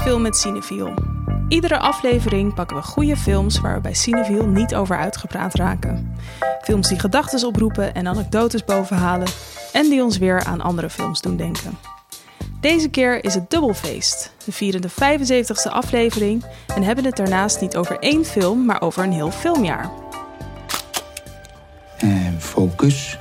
[0.00, 0.94] Film met Cineviel.
[1.48, 6.16] Iedere aflevering pakken we goede films waar we bij Cineviel niet over uitgepraat raken.
[6.62, 9.28] Films die gedachten oproepen en anekdotes bovenhalen
[9.72, 11.78] en die ons weer aan andere films doen denken.
[12.60, 14.32] Deze keer is het dubbelfeest.
[14.44, 19.02] We vieren de 75ste aflevering en hebben het daarnaast niet over één film, maar over
[19.02, 19.90] een heel filmjaar.
[21.96, 23.18] En focus.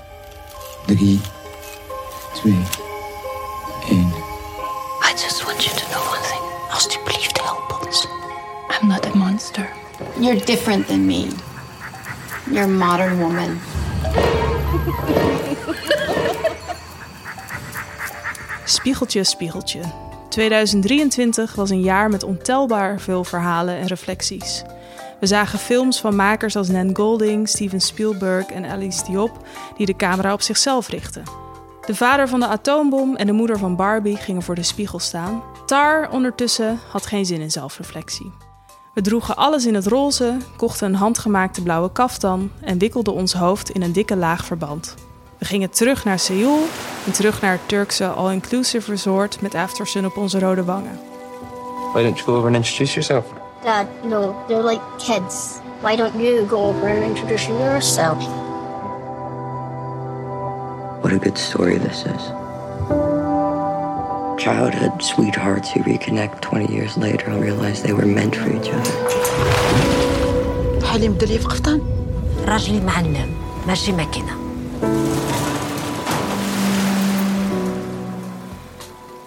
[0.85, 1.19] 3,
[2.33, 2.55] 2,
[10.21, 11.27] You're different than me.
[12.52, 13.59] You're a modern woman.
[18.65, 19.79] Spiegeltje, spiegeltje.
[20.29, 24.63] 2023 was een jaar met ontelbaar veel verhalen en reflecties.
[25.20, 29.45] We zagen films van makers als Nan Golding, Steven Spielberg en Alice Diop
[29.77, 31.23] die de camera op zichzelf richten.
[31.85, 35.43] De vader van de atoombom en de moeder van Barbie gingen voor de spiegel staan.
[35.65, 38.51] Tar ondertussen had geen zin in zelfreflectie.
[38.93, 43.70] We droegen alles in het roze, kochten een handgemaakte blauwe kaftan en wikkelden ons hoofd
[43.70, 44.95] in een dikke laag verband.
[45.37, 46.59] We gingen terug naar Seoul
[47.05, 50.99] en terug naar het Turkse all-inclusive resort met aftersun op onze rode wangen.
[51.93, 53.25] Why don't you go over and introduce yourself?
[53.63, 55.59] Dad, no, they're like kids.
[55.81, 58.17] Why don't you go over and introduce yourself?
[61.01, 62.40] What a good story this is
[64.41, 68.92] Childhood sweethearts who reconnect 20 years later and realize they were meant for each other.
[70.87, 71.81] حالي مدري في قفطان
[72.44, 73.34] راجلي معلم
[73.66, 74.47] ماشي ماكينه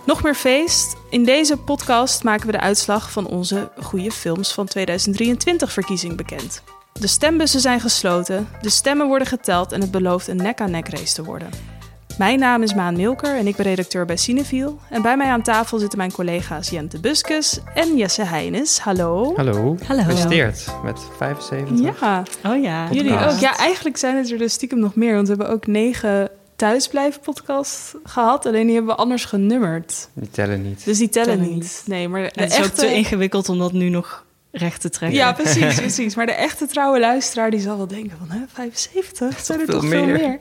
[0.06, 0.96] Nog meer feest.
[1.10, 6.62] In deze podcast maken we de uitslag van onze goede films van 2023 verkiezing bekend.
[6.94, 11.24] De stembussen zijn gesloten, de stemmen worden geteld en het belooft een nek-aan-nek race te
[11.24, 11.50] worden.
[12.19, 14.79] Mijn naam is Maan Milker en ik ben redacteur bij Cineviel.
[14.91, 18.79] En bij mij aan tafel zitten mijn collega's Jente Buskus en Jesse Heines.
[18.79, 19.33] Hallo.
[19.37, 19.77] Hallo.
[19.87, 20.03] Hallo.
[20.03, 21.81] Gefeliciteerd met 75.
[22.01, 22.89] Ja, Oh ja.
[22.91, 23.39] jullie ook.
[23.39, 27.21] Ja, eigenlijk zijn het er dus stiekem nog meer, want we hebben ook negen thuisblijven
[27.21, 28.47] podcast gehad.
[28.47, 30.09] Alleen die hebben we anders genummerd.
[30.13, 30.85] Die tellen niet.
[30.85, 31.53] Dus die tellen, Tellen niet.
[31.63, 31.83] niet.
[31.87, 35.19] Nee, maar de Het is ook te ingewikkeld om dat nu nog recht te trekken.
[35.19, 36.15] Ja, precies, precies.
[36.15, 38.31] Maar de echte trouwe luisteraar die zal wel denken van...
[38.31, 39.41] Hè, 75?
[39.45, 40.17] Zijn er veel toch veel meer.
[40.17, 40.39] meer?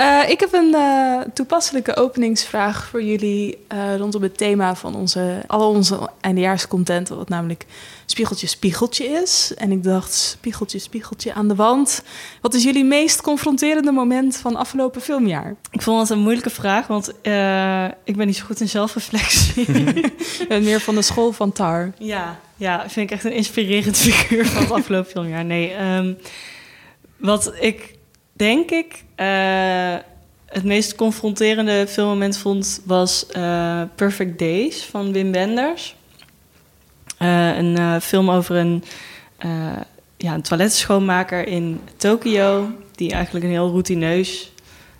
[0.00, 3.58] Eh, ik heb een eh, toepasselijke openingsvraag voor jullie...
[3.68, 7.08] eh, rondom het thema van onze, al onze eindejaarscontent...
[7.08, 7.66] wat namelijk
[8.06, 9.52] spiegeltje, spiegeltje is.
[9.56, 12.02] En ik dacht, spiegeltje, spiegeltje aan de wand.
[12.40, 15.54] Wat is jullie meest confronterende moment van afgelopen filmjaar?
[15.70, 17.08] Ik vond het een moeilijke vraag, want
[18.04, 19.66] ik ben niet zo goed in zelfreflectie.
[20.48, 21.92] En meer van de school van Tar.
[21.98, 25.44] ja, ja, vind ik echt een inspirerend figuur van het afgelopen filmjaar.
[25.44, 26.12] Nee, ehm,
[27.16, 27.98] wat ik
[28.40, 29.94] denk ik eh,
[30.46, 32.80] het meest confronterende filmmoment vond...
[32.84, 35.96] was eh, Perfect Days van Wim Wenders.
[37.16, 38.84] Eh, een film over een,
[40.16, 42.70] ja, een toiletschoonmaker in Tokio...
[42.94, 44.52] die eigenlijk een heel routineus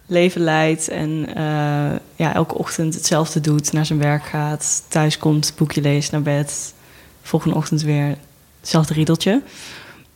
[0.06, 0.88] leven leidt...
[0.88, 1.28] en
[2.16, 4.84] ja, elke ochtend hetzelfde doet, naar zijn werk gaat...
[4.88, 6.74] thuis komt, boekje leest, naar bed...
[7.22, 8.16] volgende ochtend weer
[8.60, 9.42] hetzelfde riedeltje.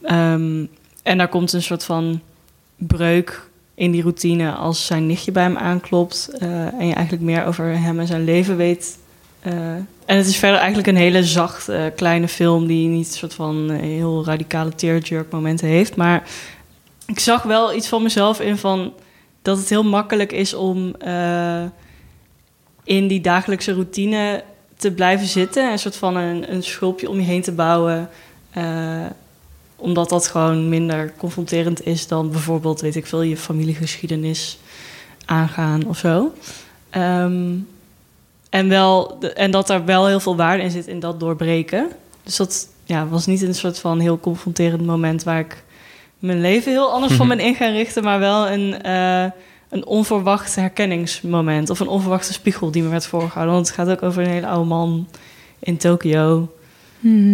[0.02, 0.64] Ehm,
[1.02, 2.20] en daar komt een soort van
[2.76, 7.44] breuk in die routine als zijn nichtje bij hem aanklopt eh, en je eigenlijk meer
[7.44, 8.98] over hem en zijn leven weet.
[9.40, 9.52] eh.
[10.04, 13.34] en het is verder eigenlijk een hele zacht eh, kleine film die niet een soort
[13.34, 16.28] van heel radicale tearjerk momenten heeft, maar
[17.06, 18.92] ik zag wel iets van mezelf in van
[19.42, 20.94] dat het heel makkelijk is om
[22.84, 24.42] in die dagelijkse routine
[24.76, 28.08] te blijven zitten en een soort van een, een schulpje om je heen te bouwen.
[29.76, 34.58] Omdat dat gewoon minder confronterend is dan bijvoorbeeld, weet ik veel, je familiegeschiedenis
[35.24, 36.32] aangaan of zo.
[36.90, 37.52] Ehm,
[38.50, 41.88] en, wel, en dat er wel heel veel waarde in zit in dat doorbreken.
[42.22, 45.64] Dus dat ja, was niet een soort van heel confronterend moment waar ik
[46.18, 49.24] mijn leven heel anders van ben in gaan richten, maar wel een, eh,
[49.68, 53.54] een onverwacht herkenningsmoment of een onverwachte spiegel die me werd voorgehouden.
[53.54, 55.08] Want het gaat ook over een hele oude man
[55.58, 56.48] in Tokio.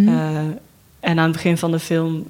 [0.06, 0.40] Eh,
[1.00, 2.26] en aan het begin van de film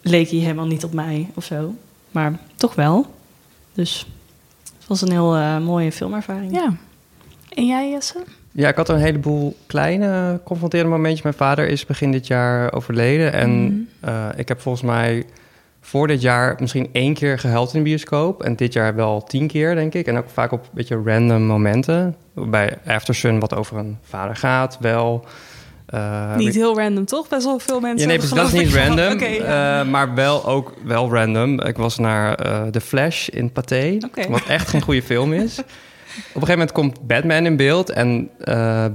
[0.00, 1.74] leek hij helemaal niet op mij of zo.
[2.10, 3.06] Maar toch wel.
[3.72, 4.06] Dus
[4.78, 6.52] het was een heel eh, mooie filmervaring.
[6.54, 6.72] Ja.
[7.54, 8.18] En jij, Jesse?
[8.52, 11.22] Ja, ik had een heleboel kleine confronterende momentjes.
[11.22, 13.32] Mijn vader is begin dit jaar overleden.
[13.32, 13.74] En Mhm.
[14.00, 15.24] eh, ik heb volgens mij
[15.80, 18.42] voor dit jaar misschien één keer gehuild in de bioscoop.
[18.42, 20.06] En dit jaar wel tien keer, denk ik.
[20.06, 22.16] En ook vaak op een beetje random momenten.
[22.34, 25.24] Bij Aftersun, wat over een vader gaat, wel.
[25.90, 27.28] Eh, Niet heel random, toch?
[27.28, 28.00] Best wel veel mensen.
[28.00, 29.18] Ja, nee, precies, dat is niet random.
[29.18, 29.80] Ja.
[29.80, 31.60] eh, maar wel ook wel random.
[31.60, 33.98] Ik was naar eh The Flash in Pathé.
[34.28, 35.58] Wat echt geen goede film is.
[35.58, 35.64] een
[36.32, 37.90] gegeven moment komt Batman in beeld.
[37.90, 38.30] En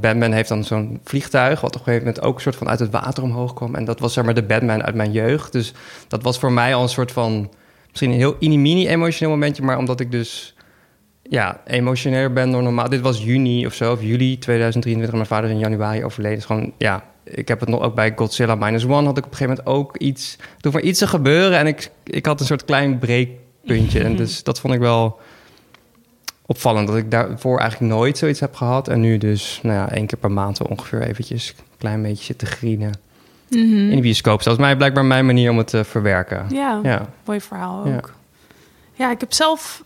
[0.01, 1.61] Batman heeft dan zo'n vliegtuig...
[1.61, 3.75] wat op een gegeven moment ook een soort van uit het water omhoog kwam.
[3.75, 5.51] En dat was zeg maar de Batman uit mijn jeugd.
[5.51, 5.73] Dus
[6.07, 7.51] dat was voor mij al een soort van...
[7.89, 9.63] misschien een heel mini emotioneel momentje...
[9.63, 10.54] maar omdat ik dus
[11.29, 12.89] ja, emotioneler ben dan normaal.
[12.89, 15.13] Dit was juni of zo, of juli 2023.
[15.15, 16.37] Mijn vader is in januari overleden.
[16.37, 19.05] Dus gewoon, ja, ik heb het nog ook bij Godzilla Minus One...
[19.05, 20.37] had ik op een gegeven moment ook iets...
[20.59, 24.03] toen voor iets te gebeuren en ik, ik had een soort klein breekpuntje.
[24.03, 25.19] En dus dat vond ik wel
[26.45, 28.87] opvallend dat ik daarvoor eigenlijk nooit zoiets heb gehad.
[28.87, 32.47] En nu dus, nou ja, één keer per maand ongeveer eventjes een klein beetje zitten
[32.47, 32.91] grienen.
[33.49, 34.43] In de bioscoop.
[34.43, 36.45] Dat is mij blijkbaar mijn manier om het te verwerken.
[36.49, 37.09] Ja, Ja.
[37.25, 37.95] mooi verhaal Ja.
[37.95, 38.13] ook.
[38.93, 39.11] Ja.
[39.11, 39.83] ik heb zelf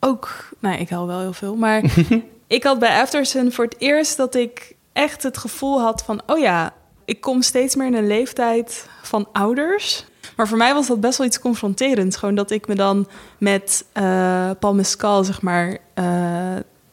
[0.00, 0.48] ook...
[0.58, 1.82] Nou, ik hou wel heel veel, maar
[2.46, 6.20] ik had bij Aftersun voor het eerst dat ik echt het gevoel had van...
[6.26, 6.72] oh ja,
[7.04, 10.06] ik kom steeds meer in een leeftijd van ouders...
[10.36, 12.16] Maar voor mij was dat best wel iets confronterends.
[12.16, 13.08] Gewoon dat ik me dan
[13.38, 16.04] met eh Paul Mescal, zeg maar, eh,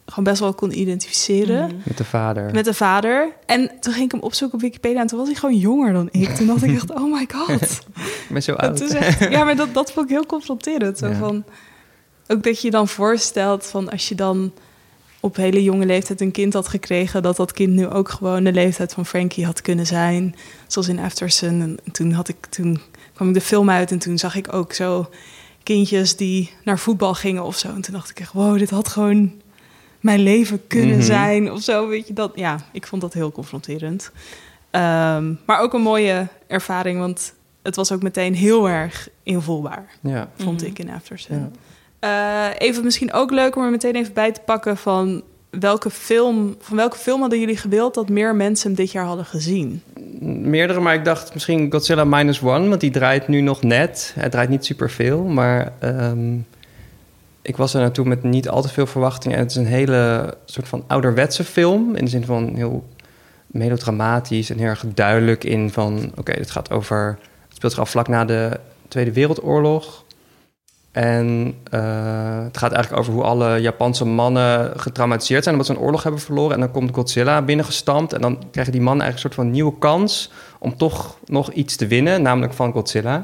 [0.05, 1.81] gewoon best wel kon identificeren.
[1.83, 2.51] Met de vader.
[2.53, 3.29] Met de vader.
[3.45, 6.09] En toen ging ik hem opzoeken op Wikipedia en toen was hij gewoon jonger dan
[6.11, 6.29] ik.
[6.29, 7.79] Toen dacht ik echt, oh my god.
[8.29, 8.81] Ben zo oud.
[8.81, 10.97] echt, ja, maar dat, dat vond ik heel confronterend.
[10.97, 11.15] Zo Ja.
[11.15, 11.43] van,
[12.27, 14.51] ook dat je je dan voorstelt van als je dan
[15.19, 18.51] op hele jonge leeftijd een kind had gekregen, dat dat kind nu ook gewoon de
[18.51, 20.35] leeftijd van Frankie had kunnen zijn.
[20.67, 21.61] Zoals in Aftersun.
[21.61, 22.81] En toen, had ik, toen
[23.13, 25.09] kwam ik de film uit en toen zag ik ook zo
[25.63, 27.67] kindjes die naar voetbal gingen of zo.
[27.67, 29.31] En toen dacht ik echt, wow, dit had gewoon
[29.99, 31.05] mijn leven kunnen Mhm.
[31.05, 31.87] zijn of zo.
[31.87, 32.31] Weet je dat?
[32.35, 34.11] Ja, ik vond dat heel confronterend.
[34.71, 37.33] Ehm, maar ook een mooie ervaring, want
[37.63, 40.29] het was ook meteen heel erg invoelbaar, Ja.
[40.37, 40.69] vond Mhm.
[40.69, 41.39] ik in Aftersun.
[41.39, 41.49] Ja.
[41.99, 46.55] Eh, even misschien ook leuk om er meteen even bij te pakken van welke film,
[46.59, 49.81] van welke film hadden jullie gewild dat meer mensen hem dit jaar hadden gezien?
[50.19, 54.13] Meerdere, maar ik dacht misschien Godzilla Minus One, want die draait nu nog net.
[54.15, 56.37] Hij draait niet superveel, maar ehm,
[57.41, 59.37] ik was er naartoe met niet al te veel verwachtingen.
[59.37, 62.85] En het is een hele soort van ouderwetse film, in de zin van heel
[63.47, 66.11] melodramatisch en heel erg duidelijk in van...
[66.15, 67.17] oké, dit gaat over...
[67.47, 70.04] Het speelt zich af vlak na de Tweede Wereldoorlog.
[70.95, 75.55] En eh, het gaat eigenlijk over hoe alle Japanse mannen getraumatiseerd zijn...
[75.55, 76.53] omdat ze een oorlog hebben verloren.
[76.53, 78.13] En dan komt Godzilla binnengestampt.
[78.13, 80.31] En dan krijgen die mannen eigenlijk een soort van nieuwe kans...
[80.59, 83.21] om toch nog iets te winnen, namelijk van Godzilla.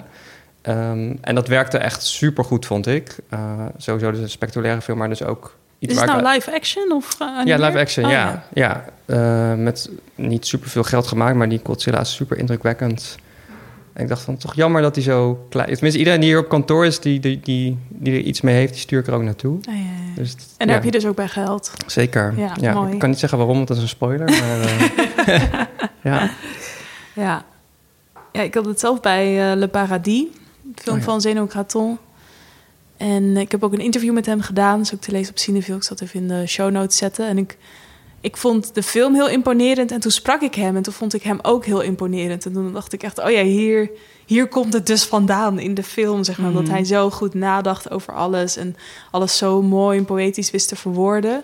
[0.62, 3.16] Ehm, en dat werkte echt supergoed, vond ik.
[3.30, 3.40] Eh,
[3.78, 5.56] sowieso dus een spectaculaire film, maar dus ook...
[5.80, 7.60] Iets Is het ik- nou live action of ja, geanimeerd?
[7.60, 8.44] live action, Oh, ja.
[8.54, 8.86] ja.
[9.06, 13.18] Eh, met niet superveel geld gemaakt, maar die Godzilla is super indrukwekkend.
[14.02, 15.74] En ik dacht van, toch jammer dat hij zo klein is.
[15.74, 18.72] Tenminste, iedereen die hier op kantoor is, die, die, die, die er iets mee heeft,
[18.72, 19.58] die stuur ik er ook naartoe.
[19.62, 20.16] Ja, ja, ja.
[20.16, 21.72] Dus, En daar ja, heb je dus ook bij geld.
[21.88, 22.34] Zeker.
[22.60, 22.94] Ja, mooi.
[22.94, 24.30] Ik kan niet zeggen waarom, want dat is een spoiler.
[24.40, 25.44] Maar, eh,
[26.12, 26.30] ja.
[27.14, 27.46] Ja.
[28.32, 30.26] ja, ik had het zelf bij eh, Le Paradis,
[30.76, 31.98] film Oh van Zeno Graton.
[32.98, 35.40] En ik heb ook een interview met hem gedaan, dat is ook te lezen op
[35.40, 35.78] Cineville.
[35.78, 37.28] Ik zat even in de show notes zetten.
[37.28, 37.58] En ik,
[38.22, 39.92] ik vond de film heel imponerend.
[39.92, 42.46] En toen sprak ik hem en toen vond ik hem ook heel imponerend.
[42.46, 43.90] En toen dacht ik echt, oh ja, hier,
[44.26, 46.24] hier komt het dus vandaan in de film.
[46.24, 46.60] Zeg maar, Mhm.
[46.60, 48.76] Dat hij zo goed nadacht over alles en
[49.12, 51.44] alles zo mooi en poëtisch wist te verwoorden.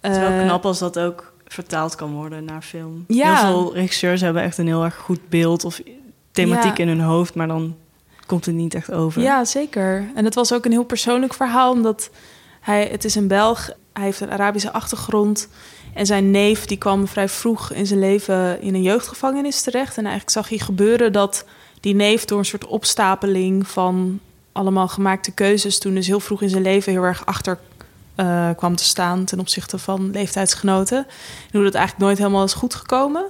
[0.00, 3.04] Het is wel Eh, knap als dat ook vertaald kan worden naar film.
[3.08, 3.34] Ja.
[3.46, 5.80] Heel veel regisseurs hebben echt een heel erg goed beeld of
[6.32, 6.82] thematiek Ja.
[6.82, 7.76] in hun hoofd, maar dan
[8.26, 9.22] komt het niet echt over.
[9.22, 10.10] Ja, zeker.
[10.14, 12.10] En het was ook een heel persoonlijk verhaal, omdat
[12.60, 15.48] hij, het is een Belg, hij heeft een Arabische achtergrond.
[15.94, 19.96] En zijn neef die kwam vrij vroeg in zijn leven in een jeugdgevangenis terecht.
[19.96, 21.44] En eigenlijk zag hij gebeuren dat
[21.80, 24.20] die neef door een soort opstapeling van
[24.52, 25.78] allemaal gemaakte keuzes...
[25.78, 27.58] toen dus heel vroeg in zijn leven heel erg achter
[28.14, 29.24] eh, kwam te staan...
[29.24, 30.98] ten opzichte van leeftijdsgenoten.
[30.98, 33.26] En hoe dat eigenlijk nooit helemaal is goed gekomen.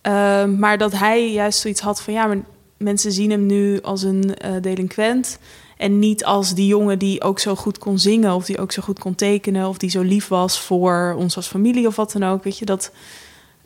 [0.00, 2.12] Ehm, maar dat hij juist zoiets had van...
[2.12, 2.38] ja, maar
[2.76, 5.38] mensen zien hem nu als een eh, delinquent...
[5.76, 8.34] en niet als die jongen die ook zo goed kon zingen...
[8.34, 9.68] of die ook zo goed kon tekenen...
[9.68, 12.44] of die zo lief was voor ons als familie of wat dan ook.
[12.44, 12.92] Weet je, dat...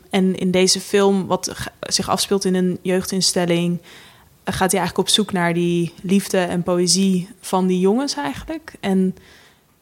[0.09, 3.81] En in deze film, wat zich afspeelt in een jeugdinstelling...
[4.43, 8.73] gaat hij eigenlijk op zoek naar die liefde en poëzie van die jongens eigenlijk.
[8.79, 9.15] En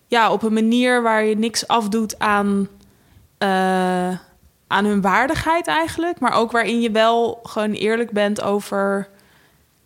[0.07, 2.67] ja, op een manier waar je niks afdoet aan,
[3.38, 4.17] eh,
[4.67, 6.19] aan hun waardigheid eigenlijk.
[6.19, 9.09] Maar ook waarin je wel gewoon eerlijk bent over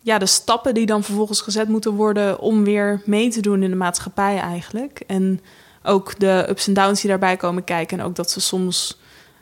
[0.04, 3.70] ja, de stappen die dan vervolgens gezet moeten worden om weer mee te doen in
[3.70, 5.02] de maatschappij eigenlijk.
[5.06, 5.40] En
[5.82, 7.98] ook de ups en downs die daarbij komen kijken.
[7.98, 9.00] En ook dat ze soms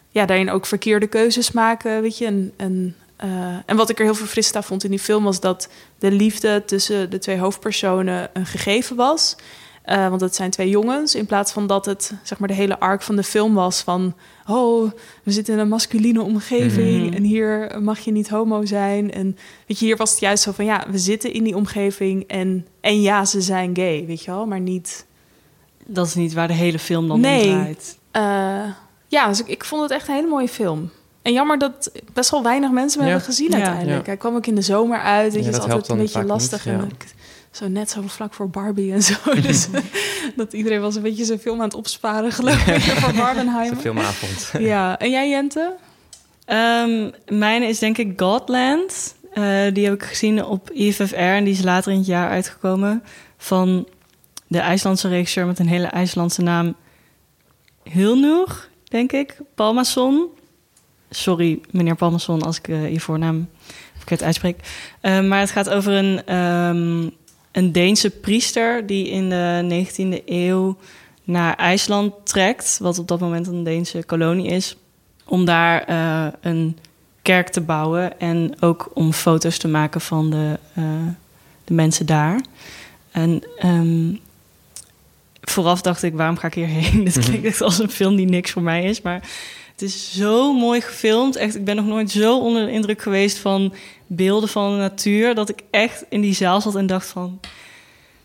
[0.09, 2.27] ja, daarin ook verkeerde keuzes maken, weet je.
[2.27, 5.41] En, en, eh, en wat ik er heel verfrissend aan vond in die film was
[5.41, 9.37] dat de liefde tussen de twee hoofdpersonen een gegeven was.
[9.83, 11.15] Eh, want het zijn twee jongens.
[11.15, 14.15] In plaats van dat het zeg maar de hele arc van de film was van...
[14.49, 14.91] oh,
[15.23, 17.07] we zitten in een masculine omgeving...
[17.07, 17.15] Mhm.
[17.15, 19.13] en hier mag je niet homo zijn.
[19.13, 19.37] En
[19.67, 20.65] weet je, hier was het juist zo van...
[20.65, 24.47] ja, we zitten in die omgeving en, en ja, ze zijn gay, weet je wel.
[24.47, 25.07] Maar niet
[25.87, 27.49] dat is niet waar de hele film dan Nee.
[27.49, 27.99] om draait.
[28.11, 28.73] Eh,
[29.09, 30.91] ja, dus ik, ik vond het echt een hele mooie film.
[31.23, 33.07] En jammer dat best wel weinig mensen Ja.
[33.07, 33.55] hebben gezien Ja.
[33.57, 34.01] uiteindelijk.
[34.01, 34.07] Ja.
[34.07, 35.33] Hij kwam ook in de zomer uit.
[35.33, 36.65] Weet Ja, je, dat het is altijd helpt een dan beetje vaak lastig.
[36.67, 36.81] niet, ja.
[36.81, 37.15] en ik-
[37.53, 39.15] zo net zo vlak voor Barbie en zo.
[39.43, 39.69] Dus
[40.37, 43.81] dat iedereen was een beetje zijn film aan het opsparen, geloof ik, voor Barbenheimer.
[43.81, 44.51] filmavond.
[44.59, 45.77] Ja, en jij Jente?
[46.45, 49.15] Ehm mijn is denk ik Godland.
[49.33, 53.03] Eh, die heb ik gezien op IFFR en die is later in het jaar uitgekomen.
[53.37, 53.89] Van
[54.47, 56.75] de IJslandse regisseur met een hele IJslandse naam.
[57.83, 59.37] Hilnur, denk ik.
[59.55, 60.27] Palmason.
[61.11, 63.49] Sorry, meneer Palmason, als ik eh, je voornaam
[63.97, 64.57] verkeerd uitspreek.
[65.01, 67.09] Eh, maar het gaat over een, ehm,
[67.53, 70.77] een Deense priester die in de 19e eeuw
[71.25, 74.77] naar IJsland trekt, wat op dat moment een Deense kolonie is,
[75.25, 76.79] om daar eh, een
[77.23, 80.85] kerk te bouwen en ook om foto's te maken van de, eh,
[81.65, 82.41] de mensen daar.
[83.11, 84.15] En ehm,
[85.41, 87.05] vooraf dacht ik, waarom ga ik hierheen?
[87.05, 89.29] Dit klinkt echt als een film die niks voor mij is, maar
[89.83, 91.37] het is zo mooi gefilmd.
[91.37, 93.75] Echt, ik ben nog nooit zo onder de indruk geweest van
[94.07, 97.41] beelden van de natuur, dat ik echt in die zaal zat en dacht van,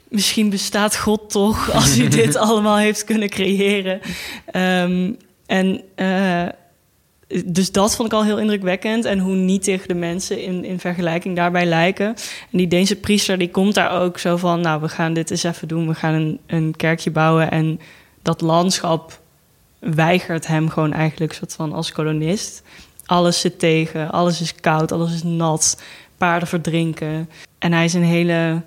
[0.08, 4.00] misschien bestaat God toch als hij dit allemaal heeft kunnen creëren.
[4.46, 5.12] Ehm,
[5.46, 6.46] en eh,
[7.46, 9.06] dus dat vond ik al heel indrukwekkend.
[9.06, 12.08] En hoe nietig de mensen in, in vergelijking daarbij lijken.
[12.52, 14.62] En die Deense priester die komt daar ook zo van...
[14.62, 15.88] nou, we gaan dit eens even doen.
[15.88, 17.52] We gaan een, een kerkje bouwen.
[17.52, 17.80] En
[18.22, 19.22] dat landschap
[19.96, 21.34] weigert hem gewoon eigenlijk...
[21.34, 22.64] soort van als kolonist.
[23.06, 25.82] Alles zit tegen, alles is koud, alles is nat.
[26.18, 27.30] Paarden verdrinken.
[27.60, 28.62] En hij is een hele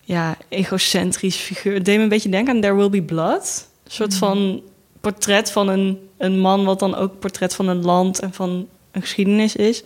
[0.00, 1.74] ja, egocentrisch figuur.
[1.74, 3.68] Het deed me een beetje denken aan There Will Be Blood.
[3.84, 4.62] Een soort van
[5.00, 6.64] portret van een, een man...
[6.64, 9.82] wat dan ook portret van een land en van een geschiedenis is.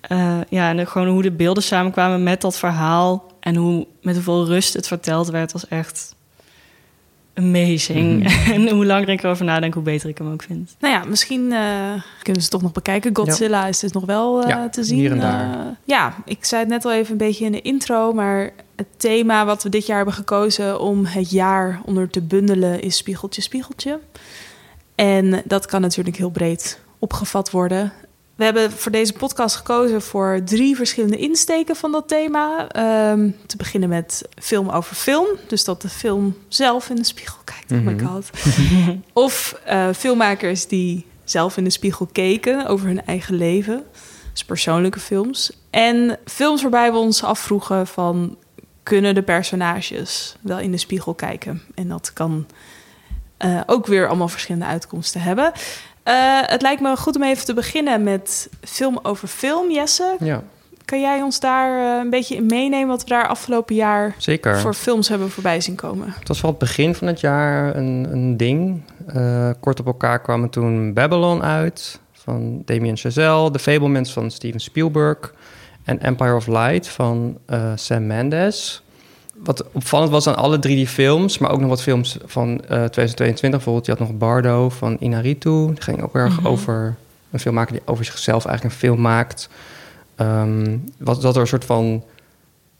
[0.00, 3.32] Eh, ja, en gewoon hoe de beelden samenkwamen met dat verhaal...
[3.40, 6.14] en hoe, met hoeveel rust het verteld werd, was echt
[7.34, 8.26] amazing.
[8.54, 10.76] en hoe langer ik erover nadenk, hoe beter ik hem ook vind.
[10.78, 13.16] Nou ja, misschien eh, kunnen ze het toch nog bekijken.
[13.16, 14.98] Godzilla is dus nog wel eh, Ja, te zien.
[14.98, 15.54] hier en daar.
[15.54, 18.86] Eh, ja, ik zei het net al even een beetje in de intro, maar het
[18.96, 23.42] thema wat we dit jaar hebben gekozen om het jaar onder te bundelen is spiegeltje,
[23.42, 24.00] spiegeltje.
[24.94, 27.92] En dat kan natuurlijk heel breed opgevat worden.
[28.42, 32.68] We hebben voor deze podcast gekozen voor drie verschillende insteken van dat thema.
[32.68, 35.26] Ehm, te beginnen met film over film.
[35.46, 37.72] Dus dat de film zelf in de spiegel kijkt.
[37.72, 38.06] Oh my Mhm.
[38.06, 38.30] god.
[39.12, 43.84] Of eh, filmmakers die zelf in de spiegel keken over hun eigen leven.
[44.32, 45.52] Dus persoonlijke films.
[45.70, 48.36] En films waarbij we ons afvroegen van...
[48.82, 51.62] kunnen de personages wel in de spiegel kijken?
[51.74, 52.46] En dat kan
[53.36, 55.52] eh, ook weer allemaal verschillende uitkomsten hebben.
[56.02, 59.70] Eh, het lijkt me goed om even te beginnen met film over film.
[59.70, 60.42] Jesse, Ja,
[60.84, 62.88] kan jij ons daar eh, een beetje in meenemen...
[62.88, 64.58] wat we daar afgelopen jaar zeker.
[64.58, 66.14] voor films hebben voorbij zien komen?
[66.18, 68.82] Het was wel het begin van het jaar een, een ding.
[69.06, 74.60] Eh, kort op elkaar kwamen toen Babylon uit van Damien Chazelle, The Fablemans van Steven
[74.60, 75.34] Spielberg
[75.84, 77.38] en Empire of Light van
[77.74, 78.82] Sam Mendes.
[79.44, 82.66] Wat opvallend was aan alle drie die films, maar ook nog wat films van eh,
[82.66, 83.50] 2022.
[83.50, 85.66] Bijvoorbeeld, je had nog Bardo van Inaritu.
[85.66, 86.96] Die ging ook erg over
[87.30, 89.48] een filmmaker die over zichzelf eigenlijk een film maakt.
[90.16, 92.04] Ehm, wat, dat er een soort van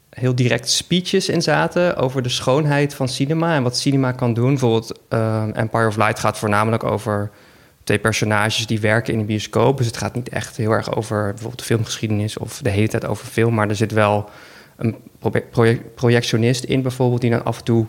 [0.09, 4.49] heel direct speeches in zaten over de schoonheid van cinema en wat cinema kan doen.
[4.49, 7.31] Bijvoorbeeld ehm, Empire of Light gaat voornamelijk over
[7.83, 9.77] twee personages die werken in een bioscoop.
[9.77, 13.05] Dus het gaat niet echt heel erg over bijvoorbeeld de filmgeschiedenis of de hele tijd
[13.05, 14.29] over film, maar er zit wel
[14.83, 17.85] een proje- proje- projectionist in bijvoorbeeld die dan af en toe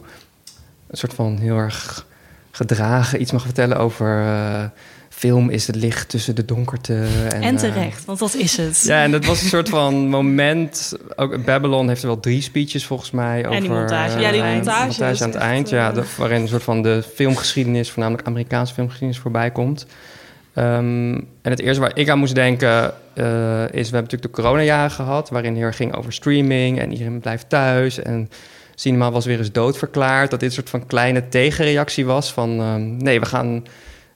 [0.90, 2.06] een soort van heel erg
[2.50, 4.64] gedragen iets mag vertellen over eh,
[5.08, 7.06] film is het licht tussen de donkerte.
[7.32, 8.82] En, En eh, terecht, want dat is het.
[8.86, 10.92] ja, en dat was een soort van moment.
[11.16, 13.46] Ook Babylon heeft er wel drie speeches volgens mij.
[13.46, 14.14] Over, die montage.
[14.16, 15.68] eh, Ja, die montage aan het eind.
[15.68, 19.86] Ja, de- waarin een soort van de filmgeschiedenis, voornamelijk Amerikaanse filmgeschiedenis, voorbij komt.
[20.54, 24.30] Ehm, en het eerste waar ik aan moest denken eh, is: we hebben natuurlijk de
[24.30, 27.99] coronajaren gehad, waarin erg ging over streaming en iedereen blijft thuis.
[27.99, 28.30] En
[28.75, 30.30] cinema was weer eens doodverklaard.
[30.30, 33.66] Dat dit een soort van kleine tegenreactie was van: ehm, nee, we gaan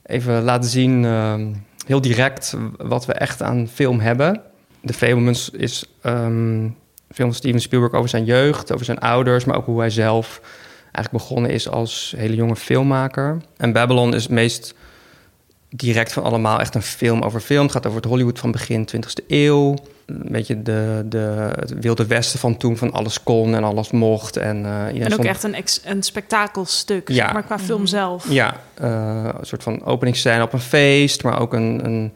[0.07, 1.47] even laten zien, ehm,
[1.87, 4.41] heel direct, wat we echt aan film hebben.
[4.85, 6.75] The Fablemans is film
[7.11, 10.41] van Steven Spielberg over zijn jeugd, over zijn ouders, maar ook hoe hij zelf
[10.93, 13.37] eigenlijk begonnen is als hele jonge filmmaker.
[13.57, 14.75] En Babylon is het meest
[15.71, 17.63] direct van allemaal echt een film over film.
[17.63, 19.75] Het gaat over het Hollywood van begin 20e eeuw.
[20.07, 24.37] Een beetje de, de, het wilde westen van toen, van alles kon en alles mocht.
[24.37, 27.15] En, eh, iedereen En ook stond- echt een, ex- een spektakelstuk, Ja.
[27.15, 28.31] zeg maar qua film zelf.
[28.31, 32.13] ja, eh, een soort van openingsscène op een feest, maar ook een, een,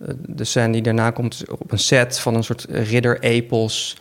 [0.00, 3.96] eh, de scène die daarna komt op een set van een soort ridder-epos.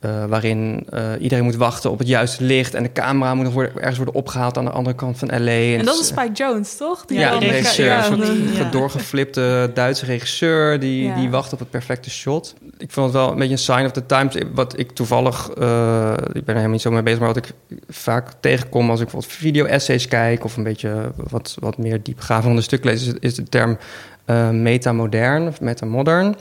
[0.00, 3.52] Eh, waarin eh, iedereen moet wachten op het juiste licht en de camera moet nog
[3.52, 5.50] worden, ergens worden opgehaald aan de andere kant van LA.
[5.50, 7.04] En dat het is Spike Jones, toch?
[7.06, 8.70] Die ja, een regisseur, ja, een soort die- ja.
[8.70, 11.14] doorgeflipte Duitse regisseur die, Ja.
[11.14, 12.54] die wacht op het perfecte shot.
[12.78, 14.34] Ik vond het wel een beetje een sign of the times.
[14.54, 17.50] Wat ik toevallig, eh, ik ben er helemaal niet zo mee bezig, maar wat ik
[17.88, 22.84] vaak tegenkom als ik bijvoorbeeld video-essays kijk of een beetje wat, wat meer diepgravende stuk
[22.84, 23.78] lees, is, is de term
[24.24, 26.36] eh metamodern of metamodern.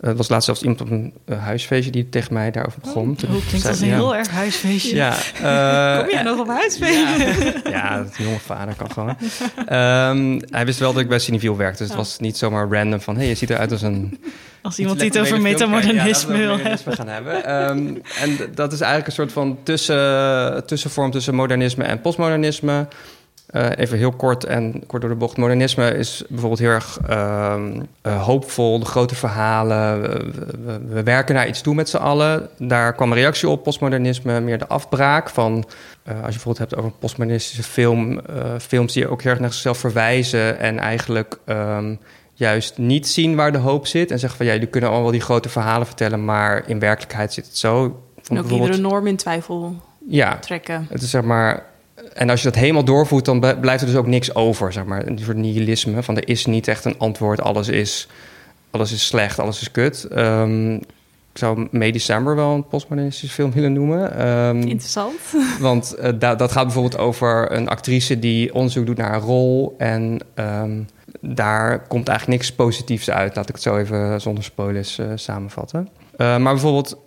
[0.00, 3.14] Eh, Er was laatst zelfs iemand op een eh, huisfeestje die tegen mij daarover begon.
[3.16, 3.94] Toen Oh, klinkt als een ja.
[3.94, 4.96] heel erg huisfeestje.
[4.96, 5.12] Ja,
[5.96, 7.68] eh, Kom jij nog op huisfeest?
[7.68, 9.16] ja, dat jonge vader kan gewoon.
[9.66, 13.00] Ehm, hij wist wel dat ik bij Cineviel werkte, dus het was niet zomaar random
[13.00, 13.16] van...
[13.16, 14.18] hey, je ziet eruit als een...
[14.62, 17.44] Als iemand die het over metamodernisme Ja, wil gaan hebben.
[17.44, 22.88] Ehm, en dat is eigenlijk een soort van tussen, tussenvorm tussen modernisme en postmodernisme.
[23.56, 25.36] Eh, even heel kort en kort door de bocht.
[25.36, 30.00] Modernisme is bijvoorbeeld heel erg ehm, eh, hoopvol, de grote verhalen.
[30.00, 30.32] We,
[30.64, 32.48] we- we werken naar iets toe met z'n allen.
[32.58, 33.62] Daar kwam een reactie op.
[33.62, 35.64] Postmodernisme, meer de afbraak van...
[36.02, 38.20] eh, als je bijvoorbeeld hebt over een postmodernistische film...
[38.60, 40.58] films die ook heel erg naar zichzelf verwijzen...
[40.58, 41.94] en eigenlijk ehm,
[42.32, 44.10] juist niet zien waar de hoop zit...
[44.10, 46.24] en zeggen van, ja, jullie kunnen allemaal wel die grote verhalen vertellen...
[46.24, 47.82] maar in werkelijkheid zit het zo.
[47.84, 49.74] En ook bijvoorbeeld- iedere norm in twijfel
[50.08, 50.86] Ja, trekken.
[50.90, 51.74] het is zeg maar.
[52.16, 55.06] En als je dat helemaal doorvoert, dan blijft er dus ook niks over, zeg maar.
[55.06, 57.40] Een soort nihilisme van er is niet echt een antwoord.
[57.40, 58.08] Alles is,
[58.70, 60.04] alles is slecht, alles is kut.
[60.04, 60.74] Ehm,
[61.32, 64.18] ik zou May December wel een postmodernistische film willen noemen.
[64.18, 65.12] Ehm, Interessant.
[65.60, 69.74] want eh, da- dat gaat bijvoorbeeld over een actrice die onderzoek doet naar een rol.
[69.78, 70.80] En ehm,
[71.20, 73.36] daar komt eigenlijk niks positiefs uit.
[73.36, 75.88] Laat ik het zo even zonder spoilers eh, samenvatten.
[76.16, 76.98] Eh, maar bijvoorbeeld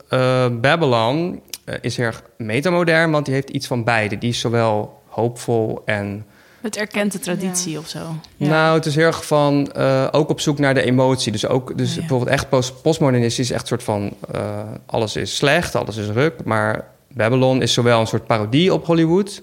[0.61, 1.41] Babylon
[1.81, 4.17] is heel erg metamodern, want die heeft iets van beide.
[4.17, 6.25] Die is zowel hoopvol en
[6.61, 7.99] Het erkent de traditie of zo.
[8.35, 8.47] Ja.
[8.47, 11.31] nou, het is heel erg van eh, ook op zoek naar de emotie.
[11.31, 11.99] Dus ook, dus Ja.
[11.99, 14.41] bijvoorbeeld echt post postmodernistisch is echt een soort van eh,
[14.85, 16.43] alles is slecht, alles is ruk.
[16.43, 19.41] Maar Babylon is zowel een soort parodie op Hollywood.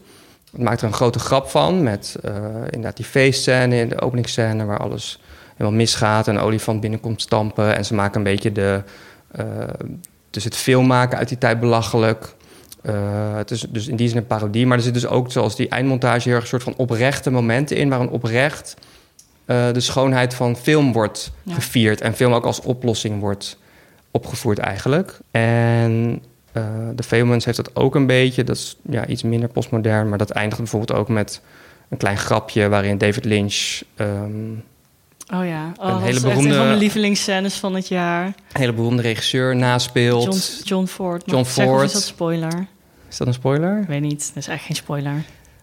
[0.53, 4.65] Het maakt er een grote grap van met eh, inderdaad die feestscène in de openingsscène
[4.65, 5.21] waar alles
[5.57, 7.77] helemaal misgaat en een olifant binnenkomt stampen.
[7.77, 8.83] En ze maken een beetje de,
[9.31, 9.45] eh,
[10.31, 12.35] dus het filmmaken uit die tijd belachelijk.
[12.87, 14.67] Eh, het is dus in die zin een parodie.
[14.67, 17.77] Maar er zit dus ook, zoals die eindmontage, heel erg een soort van oprechte momenten
[17.77, 17.89] in...
[17.89, 18.75] waarin oprecht
[19.45, 21.55] eh, de schoonheid van film wordt Ja.
[21.55, 22.01] gevierd...
[22.01, 23.59] en film ook als oplossing wordt
[24.11, 25.19] opgevoerd eigenlijk.
[25.31, 26.23] En
[26.53, 26.63] eh
[26.97, 28.45] The Fablemans heeft dat ook een beetje.
[28.45, 31.41] Dat is ja, iets minder postmodern, maar dat eindigt bijvoorbeeld ook met...
[31.89, 33.83] een klein grapje waarin David Lynch...
[33.97, 34.53] ehm,
[35.35, 38.25] Oh ja, oh, Een dat hele beroemde- een van mijn lievelingsscènes van het jaar.
[38.27, 40.25] een hele beroemde regisseur naspeelt.
[40.25, 41.23] John, John Ford.
[41.27, 41.83] John Ford.
[41.85, 42.67] is dat spoiler?
[43.17, 43.81] Is dat een spoiler?
[43.81, 45.13] Ik weet niet, dat is echt geen spoiler.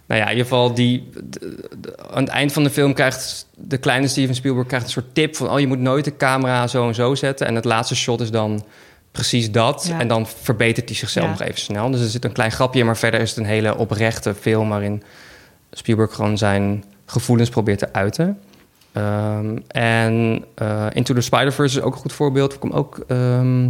[0.06, 3.48] Nou ja, in ieder geval, die, de- de- aan het eind van de film krijgt
[3.56, 6.68] de kleine Steven Spielberg krijgt een soort tip van: oh, je moet nooit de camera
[6.68, 7.48] zo en zo zetten.
[7.48, 8.66] En het laatste shot is dan
[9.12, 9.86] precies dat.
[9.89, 10.00] Ja.
[10.00, 11.32] En dan verbetert hij zichzelf Ja.
[11.32, 11.92] nog even snel.
[11.92, 14.70] Dus er zit een klein grapje in, maar verder is het een hele oprechte film
[14.70, 15.04] waarin
[15.72, 18.39] Spielberg gewoon zijn gevoelens probeert te uiten.
[18.92, 22.54] Ehm, en eh, Into the Spider-Verse is ook een goed voorbeeld.
[22.54, 23.04] Er komt ook.
[23.08, 23.70] ehm,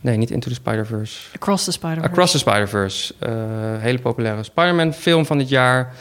[0.00, 1.18] nee, niet Into the Spider-Verse.
[1.34, 2.10] Across the Spider-Verse.
[2.10, 3.14] Across the Spider-Verse.
[3.18, 3.32] eh,
[3.78, 5.92] hele populaire Spider-Man film van dit jaar.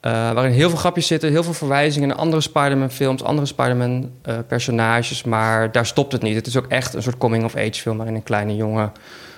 [0.00, 4.10] eh, waarin heel veel grapjes zitten, heel veel verwijzingen naar andere Spider-Man films, andere Spider-Man
[4.22, 5.24] eh, personages.
[5.24, 6.34] Maar daar stopt het niet.
[6.34, 8.92] Het is ook echt een soort coming-of-age film waarin een kleine jongen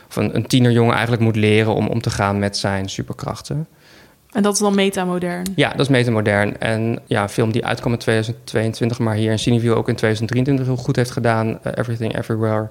[0.09, 3.67] of een, een tienerjongen eigenlijk moet leren om om te gaan met zijn superkrachten.
[4.33, 5.45] En dat is dan metamodern.
[5.57, 6.59] Ja, dat is metamodern.
[6.61, 10.67] En ja, een film die uitkwam in 2022, maar hier in Cineview ook in 2023
[10.67, 11.59] heel goed heeft gedaan.
[11.75, 12.69] Everything Everywhere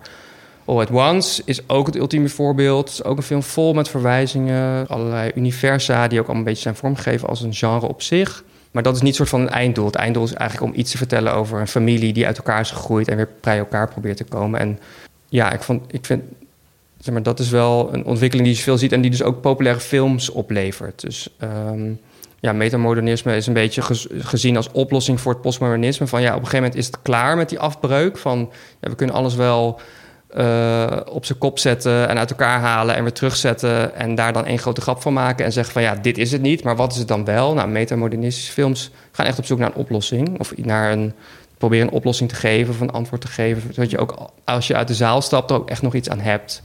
[0.65, 2.89] All at Once is ook het ultieme voorbeeld.
[2.89, 6.75] Is ook een film vol met verwijzingen, allerlei universa die ook al een beetje zijn
[6.75, 8.43] vormgegeven als een genre op zich.
[8.71, 9.85] Maar dat is niet soort van een einddoel.
[9.85, 12.71] Het einddoel is eigenlijk om iets te vertellen over een familie die uit elkaar is
[12.71, 14.59] gegroeid en weer bij elkaar probeert te komen.
[14.59, 14.79] En
[15.29, 16.23] ja, ik, vond, ik vind
[16.99, 19.41] zeg maar, dat is wel een ontwikkeling die je veel ziet en die dus ook
[19.41, 21.01] populaire films oplevert.
[21.01, 21.91] Dus ehm,
[22.39, 26.07] ja, metamodernisme is een beetje gez- gezien als oplossing voor het postmodernisme.
[26.07, 28.17] Van ja, op een gegeven moment is het klaar met die afbreuk.
[28.17, 28.51] Van
[28.81, 29.79] ja, we kunnen alles wel
[30.35, 33.95] eh, op zijn kop zetten en uit elkaar halen en weer terugzetten.
[33.95, 36.41] En daar dan één grote grap van maken en zeggen van ja, dit is het
[36.41, 37.53] niet, maar wat is het dan wel?
[37.53, 40.39] Nou, metamodernistische films gaan echt op zoek naar een oplossing.
[40.39, 41.13] Of naar een,
[41.57, 43.73] proberen een oplossing te geven of een antwoord te geven.
[43.73, 46.19] Zodat je ook als je uit de zaal stapt er ook echt nog iets aan
[46.19, 46.63] hebt.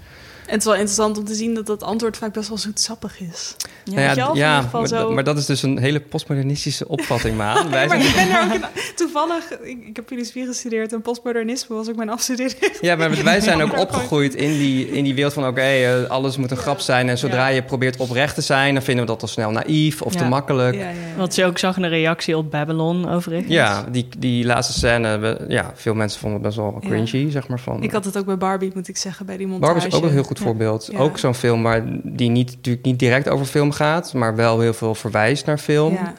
[0.50, 3.20] En het is wel interessant om te zien dat dat antwoord vaak best wel zoetsappig
[3.20, 3.56] is.
[3.84, 3.94] Ja.
[3.94, 7.36] Nou wel, ja, ieder geval maar, zo- maar dat is dus een hele postmodernistische opvatting,
[7.36, 7.70] Maan.
[7.70, 11.02] Wij maar zijn, ik ben er ook in- toevallig, ik, ik heb filosofie gestudeerd en
[11.02, 12.78] postmodernisme was ook mijn afstudering.
[12.80, 13.80] ja, maar wij zijn ook Ja.
[13.80, 15.46] opgegroeid in die, in die wereld van...
[15.46, 17.08] oké, eh, alles moet een grap zijn.
[17.08, 18.74] En zodra je probeert oprecht te zijn...
[18.74, 20.28] dan vinden we dat al snel naïef of te Ja.
[20.28, 20.74] makkelijk.
[20.74, 21.16] Ja, Ja, ja, ja.
[21.16, 23.80] Wat je ook zag in de reactie op Babylon, overigens.
[23.90, 25.18] die, die laatste scène...
[25.18, 27.60] we- ja, veel mensen vonden het best wel cringy, zeg maar.
[27.60, 29.72] Van, Ik had het ook bij Barbie, moet ik zeggen, bij die montage.
[29.72, 30.88] Barbie is ook een heel goed bijvoorbeeld.
[30.92, 30.98] Ja.
[30.98, 34.74] Ook zo'n film waar die niet, natuurlijk niet direct over film gaat, maar wel heel
[34.74, 35.92] veel verwijst naar film.
[35.92, 36.14] Ja.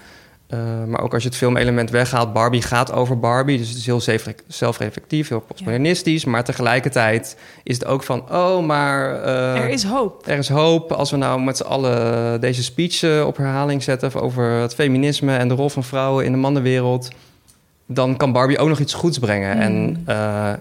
[0.52, 3.58] Eh, maar ook als je het filmelement weghaalt, Barbie gaat over Barbie.
[3.58, 6.26] Dus het is heel zelf- zelfreflectief, heel postmodernistisch.
[6.26, 9.24] Maar tegelijkertijd is het ook van, oh, maar...
[9.24, 10.28] eh, er is hoop.
[10.28, 14.22] er is hoop als we nou met z'n allen deze speech eh, op herhaling zetten...
[14.22, 17.10] over het feminisme en de rol van vrouwen in de mannenwereld...
[17.86, 19.56] dan kan Barbie ook nog iets goeds brengen.
[19.56, 19.62] Mm.
[19.62, 20.04] En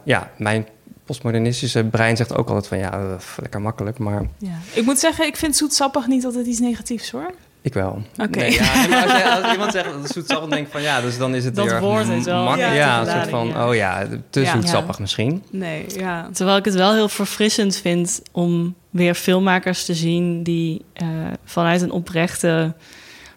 [0.05, 0.67] ja, mijn
[1.11, 2.79] postmodernistische brein zegt ook altijd van...
[2.79, 4.59] ja, lekker makkelijk, maar Ja.
[4.73, 7.31] Ik moet zeggen, ik vind zoetsappig niet altijd iets negatiefs hoor.
[7.61, 8.03] ik wel.
[8.19, 8.39] Oké.
[8.39, 11.45] Nee, ja, nee, als, iemand zegt dat zoetsappig, denk ik van ja, dus dan is
[11.45, 13.69] het Dat erg woord is wel- Ja, een soort van, ja.
[13.69, 15.43] oh ja, te zoetsappig misschien.
[15.51, 16.29] Nee, ja.
[16.33, 21.07] Terwijl ik het wel heel verfrissend vind om weer filmmakers te zien die eh,
[21.45, 22.75] vanuit een oprechte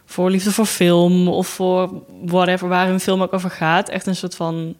[0.05, 4.35] voorliefde voor film of voor whatever waar hun film ook over gaat, echt een soort
[4.35, 4.75] van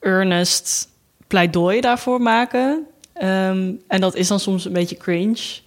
[0.00, 0.92] earnest
[1.34, 2.86] pleidooi daarvoor maken.
[3.12, 5.58] Ehm, en dat is dan soms een beetje cringe,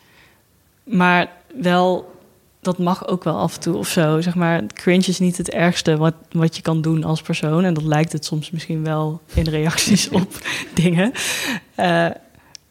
[0.83, 1.27] maar
[1.61, 2.15] wel.
[2.59, 4.21] Dat mag ook wel af en toe of zo.
[4.21, 7.63] Zeg maar, cringe is niet het ergste wat, wat je kan doen als persoon.
[7.63, 10.37] En dat lijkt het soms misschien wel in reacties op
[10.73, 11.11] dingen.
[11.75, 12.07] Eh,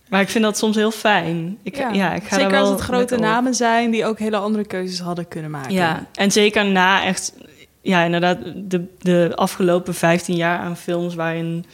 [0.08, 1.58] maar ik vind dat soms heel fijn.
[1.62, 2.14] Ik, ja.
[2.14, 5.50] ik ga Zeker als het grote namen zijn die ook hele andere keuzes hadden kunnen
[5.50, 5.72] maken.
[5.72, 7.32] Ja, en zeker na echt,
[7.80, 11.64] ja, inderdaad, de, de afgelopen 15 jaar aan films waarin,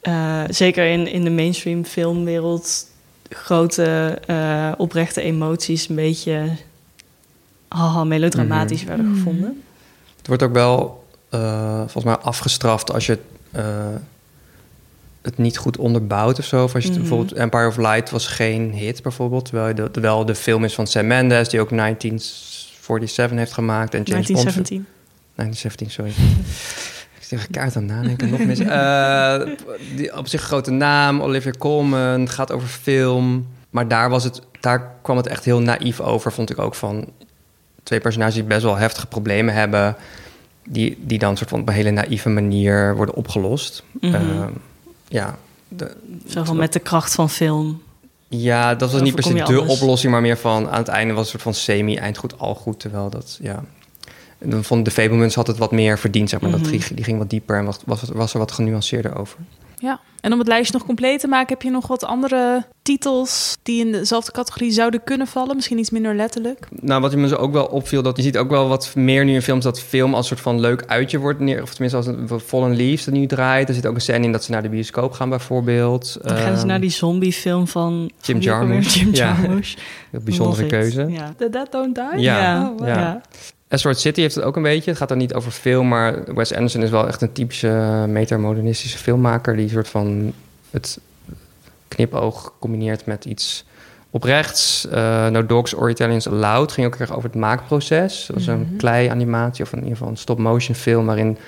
[0.00, 2.86] eh, zeker in, in de mainstream filmwereld,
[3.28, 6.48] grote eh, oprechte emoties een beetje
[7.68, 9.14] haha, melodramatisch werden Mhm.
[9.16, 9.62] gevonden.
[10.16, 13.18] Het wordt ook wel eh, volgens mij afgestraft als je
[13.50, 13.64] eh,
[15.22, 16.64] het niet goed onderbouwt of zo.
[16.64, 16.98] Of als je Mhm.
[16.98, 19.44] bijvoorbeeld Empire of Light was geen hit bijvoorbeeld.
[19.44, 23.94] Terwijl, de, terwijl de film is van Sam Mendes, die ook 1947 heeft gemaakt.
[23.94, 24.42] En James Bond.
[24.44, 24.86] 1917.
[25.34, 26.12] 1917, sorry.
[27.30, 28.58] Even kaart aan nadenken, nog mis.
[28.58, 29.40] Eh,
[29.96, 33.46] die, op zich grote naam, Olivia Colman, gaat over film.
[33.70, 37.08] Maar daar, was het, daar kwam het echt heel naïef over, vond ik ook van...
[37.82, 39.96] twee personages die best wel heftige problemen hebben...
[40.64, 43.82] die, die dan soort van op een hele naïeve manier worden opgelost.
[44.00, 44.14] Mhm.
[44.14, 44.46] Eh,
[45.08, 45.38] ja,
[45.68, 47.82] de, Zo van met de kracht van film.
[48.28, 51.22] ja, dat was niet per se de oplossing, maar meer van aan het einde was
[51.22, 52.80] het soort van semi-eind goed, al goed.
[52.80, 53.64] Terwijl dat, ja.
[54.40, 56.50] En dan vond de Fablemans had het wat meer verdiend, zeg maar.
[56.50, 56.62] Mhm.
[56.62, 59.38] dat, die, die ging wat dieper en was, was, was er wat genuanceerder over.
[59.78, 60.00] Ja.
[60.20, 63.86] En om het lijstje nog compleet te maken, heb je nog wat andere titels die
[63.86, 65.56] in dezelfde categorie zouden kunnen vallen?
[65.56, 66.68] Misschien iets minder letterlijk.
[66.80, 69.34] Nou, wat me zo ook wel opviel, dat je ziet ook wel wat meer nu
[69.34, 72.40] in films dat film als soort van leuk uitje wordt neer, of tenminste als een
[72.40, 73.68] Fallen Leaves dat nu draait.
[73.68, 76.18] Er zit ook een scène in dat ze naar de bioscoop gaan bijvoorbeeld.
[76.22, 78.40] Dan gaan ze Ehm, naar die zombiefilm van Jim?
[78.40, 78.94] Jarmusch.
[79.00, 79.36] Jim Ja.
[79.42, 79.74] Jarmusch.
[80.12, 81.06] Een bijzondere keuze.
[81.08, 81.34] Ja.
[81.36, 82.20] The Dead Don't Die?
[82.20, 82.62] Ja.
[82.70, 82.88] Oh, wow.
[82.88, 83.20] Ja.
[83.70, 84.90] Asteroid City heeft het ook een beetje.
[84.90, 88.98] Het gaat dan niet over film, maar Wes Anderson is wel echt een typische metamodernistische
[88.98, 90.32] filmmaker die soort van
[90.70, 90.98] het
[91.88, 93.64] knipoog combineert met iets
[94.10, 94.86] oprechts.
[94.88, 98.24] Eh no Dogs or Italians Allowed ging ook erg over het maakproces.
[98.26, 98.76] Dat was een Mhm.
[98.76, 101.38] klei-animatie of in ieder geval een stop-motion film waarin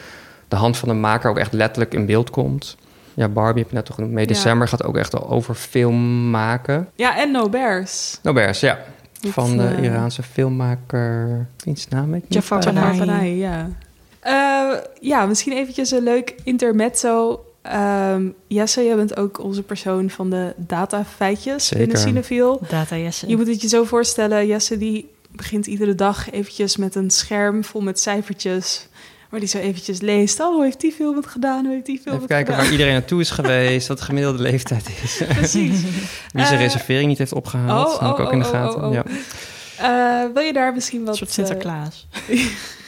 [0.49, 2.77] de hand van de maker ook echt letterlijk in beeld komt.
[3.15, 4.13] Ja, Barbie heb je net toch genoemd.
[4.15, 4.29] May Ja.
[4.29, 6.89] December gaat ook echt over film maken.
[6.95, 8.19] Ja, en No Bears.
[8.23, 8.79] No Bears, ja.
[9.29, 11.47] Van de eh, Iraanse filmmaker...
[11.65, 12.35] Iets naam ik niet.
[12.35, 13.37] Jafar Panahi.
[13.37, 13.71] Ja.
[14.21, 17.45] Eh, ja, misschien eventjes een leuk intermezzo.
[17.63, 22.09] Ehm Jesse, jij bent ook onze persoon van de datafeitjes binnen Zeker.
[22.09, 22.61] Cinefiel.
[22.69, 23.29] Data Jesse.
[23.29, 27.65] Je moet het je zo voorstellen, Jesse die begint iedere dag eventjes met een scherm
[27.65, 28.89] vol met cijfertjes...
[29.33, 30.41] waar die zo eventjes leest.
[30.41, 31.65] Oh, hoe heeft die film het gedaan?
[31.65, 32.63] Hoe heeft die film Even het kijken gedaan?
[32.63, 35.21] waar iedereen naartoe is geweest, wat de gemiddelde leeftijd is.
[35.29, 35.81] Precies.
[36.33, 37.87] Wie zijn Eh, reservering niet heeft opgehaald.
[37.87, 38.81] oh, dat heb ik oh, ook in de oh, gaten.
[38.83, 38.93] oh, oh.
[38.95, 39.05] Ja.
[39.79, 41.09] Eh, wil je daar misschien wat...
[41.09, 42.07] Een soort eh, Sinterklaas.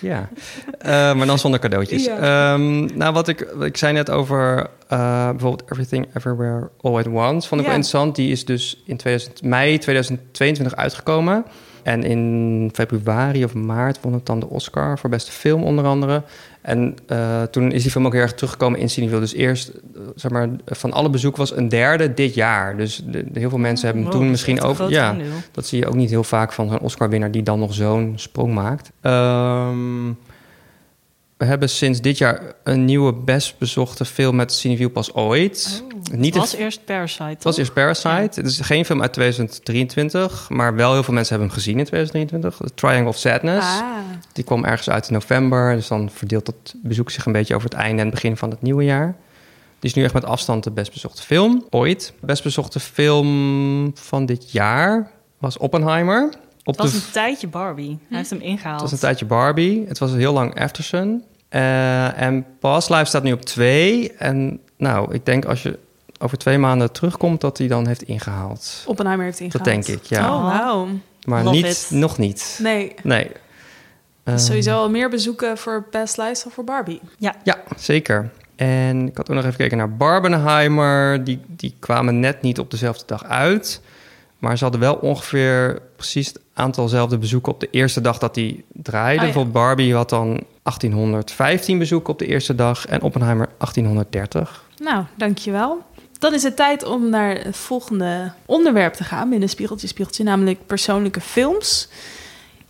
[0.00, 0.28] ja.
[0.78, 2.04] Eh, maar dan zonder cadeautjes.
[2.10, 2.52] Ja.
[2.54, 7.06] Ehm, nou, wat ik, wat ik zei net over eh, bijvoorbeeld Everything Everywhere All at
[7.06, 7.72] Once, vond ik Ja.
[7.72, 8.16] wel interessant.
[8.16, 11.44] Die is dus in 2000, mei 2022 uitgekomen.
[11.84, 16.22] En in februari of maart won het dan de Oscar voor beste film onder andere.
[16.60, 19.20] En eh, toen is die film ook heel erg teruggekomen in Cineville.
[19.20, 22.76] Dus eerst, eh, zeg maar, van alle bezoek was een derde dit jaar.
[22.76, 24.90] Dus de, de- heel veel mensen hebben hem Wow, toen misschien over...
[24.90, 25.26] Ja, aandeel.
[25.52, 27.30] dat zie je ook niet heel vaak van zo'n Oscar-winnaar...
[27.30, 28.90] die dan nog zo'n sprong maakt.
[29.00, 30.06] Ehm,
[31.44, 35.82] we hebben sinds dit jaar een nieuwe best bezochte film met Cineville pas ooit.
[36.12, 37.22] Niet Het was eerst Parasite.
[37.24, 38.40] het was eerst Parasite.
[38.40, 41.84] Het is geen film uit 2023, maar wel heel veel mensen hebben hem gezien in
[41.84, 42.68] 2023.
[42.68, 43.66] The Triangle of Sadness.
[43.66, 43.82] Ah,
[44.32, 45.74] Die kwam ergens uit in november.
[45.74, 48.50] Dus dan verdeelt dat bezoek zich een beetje over het einde en het begin van
[48.50, 49.16] het nieuwe jaar.
[49.78, 52.12] Die is nu echt met afstand de best bezochte film ooit.
[52.20, 56.32] Best bezochte film van dit jaar was Oppenheimer.
[56.66, 57.98] Op Het was een tijdje Barbie.
[58.08, 58.80] Hij heeft hem ingehaald.
[58.80, 59.84] het was een tijdje Barbie.
[59.88, 61.22] Het was heel lang Aftersun.
[61.54, 64.12] Eh, en Past Life staat nu op twee.
[64.12, 65.78] En nou, ik denk als je
[66.18, 68.84] over twee maanden terugkomt, dat hij dan heeft ingehaald.
[68.86, 69.86] Oppenheimer heeft Dat ingehaald.
[69.86, 70.34] denk ik, ja.
[70.34, 70.88] Oh, wauw.
[71.24, 71.86] maar love niet, it.
[71.90, 72.58] nog niet.
[72.62, 73.24] Nee, Nee.
[73.28, 73.32] dus
[74.24, 77.00] Ehm, sowieso al meer bezoeken voor Best Lives dan voor Barbie.
[77.18, 77.34] Ja,
[77.76, 78.30] zeker.
[78.56, 81.24] En ik had ook nog even gekeken naar Barbenheimer.
[81.24, 83.80] Die, die kwamen net niet op dezelfde dag uit.
[84.38, 88.64] Maar ze hadden wel ongeveer precies het aantalzelfde bezoeken op de eerste dag dat die
[88.72, 89.10] draaide.
[89.10, 89.22] Ah, ja.
[89.24, 90.26] Bijvoorbeeld Barbie had dan
[90.62, 94.64] 1815 bezoeken op de eerste dag en Oppenheimer 1830.
[94.82, 95.82] Nou, dankjewel.
[96.18, 100.66] Dan is het tijd om naar het volgende onderwerp te gaan binnen Spiegeltje Spiegeltje, namelijk
[100.66, 101.88] persoonlijke films.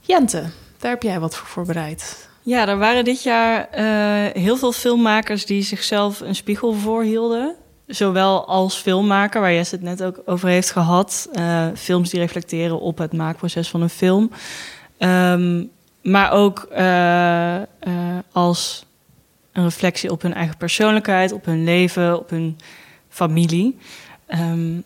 [0.01, 0.44] Jente,
[0.79, 2.29] daar heb jij wat voor voorbereid.
[2.42, 7.57] Ja, er waren dit jaar eh, heel veel filmmakers die zichzelf een spiegel voorhielden.
[7.87, 11.29] Zowel als filmmaker, waar Jess het net ook over heeft gehad.
[11.33, 14.31] Eh, films die reflecteren op het maakproces van een film.
[14.99, 15.64] Ehm,
[16.03, 17.64] maar ook eh, eh,
[18.33, 18.87] als
[19.53, 22.59] een reflectie op hun eigen persoonlijkheid, op hun leven, op hun
[23.09, 23.79] familie.
[24.27, 24.81] Ehm,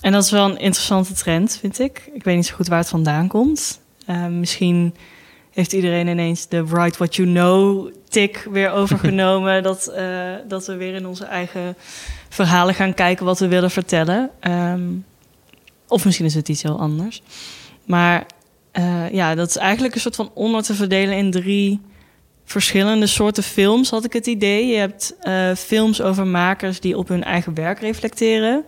[0.00, 2.10] en dat is wel een interessante trend, vind ik.
[2.14, 3.80] Ik weet niet zo goed waar het vandaan komt.
[4.06, 4.94] Eh, misschien
[5.58, 9.62] heeft iedereen ineens de write what you know tik weer overgenomen.
[9.62, 11.76] dat, eh, dat we weer in onze eigen
[12.28, 14.30] verhalen gaan kijken wat we willen vertellen.
[14.40, 14.82] Ehm,
[15.88, 17.22] of misschien is het iets heel anders.
[17.84, 18.26] Maar
[18.72, 21.80] eh, ja, dat is eigenlijk een soort van onder te verdelen in drie
[22.44, 24.66] verschillende soorten films, had ik het idee.
[24.66, 28.64] Je hebt eh, films over makers die op hun eigen werk reflecteren.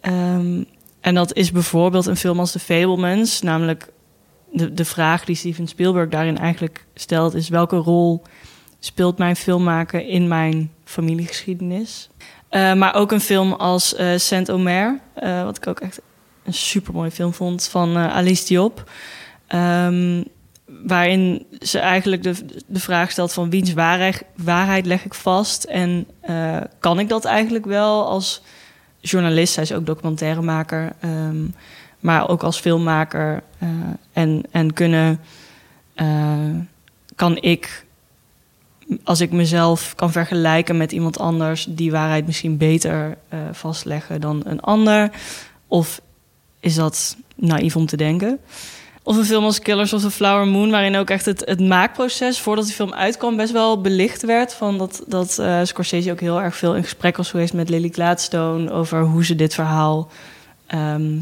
[0.00, 0.62] Ehm,
[1.00, 3.88] en dat is bijvoorbeeld een film als The Fablemans, namelijk
[4.52, 8.22] de, de vraag die Steven Spielberg daarin eigenlijk stelt is welke rol
[8.78, 12.08] speelt mijn filmmaken in mijn familiegeschiedenis?
[12.48, 16.00] Eh, maar ook een film als eh Saint-Omer, eh, wat ik ook echt
[16.44, 18.90] een supermooie film vond van Alice Diop.
[19.46, 20.22] Ehm,
[20.64, 22.34] waarin ze eigenlijk de,
[22.66, 26.06] de vraag stelt van wiens waarheid, waarheid leg ik vast en
[26.78, 28.42] kan ik dat eigenlijk wel als
[29.00, 29.52] journalist?
[29.52, 30.92] Zij is ook documentairemaker.
[31.00, 31.46] ehm,
[32.00, 33.42] maar ook als filmmaker.
[33.58, 33.68] eh,
[34.12, 35.20] en, en kunnen,
[35.94, 36.54] eh,
[37.14, 37.86] kan ik,
[39.04, 44.42] als ik mezelf kan vergelijken met iemand anders, die waarheid misschien beter eh, vastleggen dan
[44.44, 45.10] een ander?
[45.66, 46.00] Of
[46.60, 48.38] is dat naïef om te denken?
[49.02, 52.40] Of een film als Killers of the Flower Moon, waarin ook echt het, het maakproces
[52.40, 54.54] voordat die film uitkwam best wel belicht werd.
[54.54, 58.70] Van dat, dat Scorsese ook heel erg veel in gesprek was geweest met Lily Gladstone
[58.70, 60.10] over hoe ze dit verhaal
[60.66, 61.18] ehm,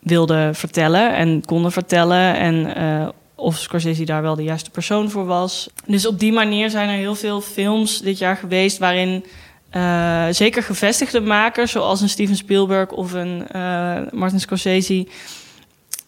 [0.00, 2.36] wilde vertellen en konden vertellen.
[2.36, 5.68] En eh, of Scorsese daar wel de juiste persoon voor was.
[5.86, 9.24] Dus op die manier zijn er heel veel films dit jaar geweest waarin
[9.70, 15.06] eh, zeker gevestigde makers, zoals een Steven Spielberg of een eh, Martin Scorsese,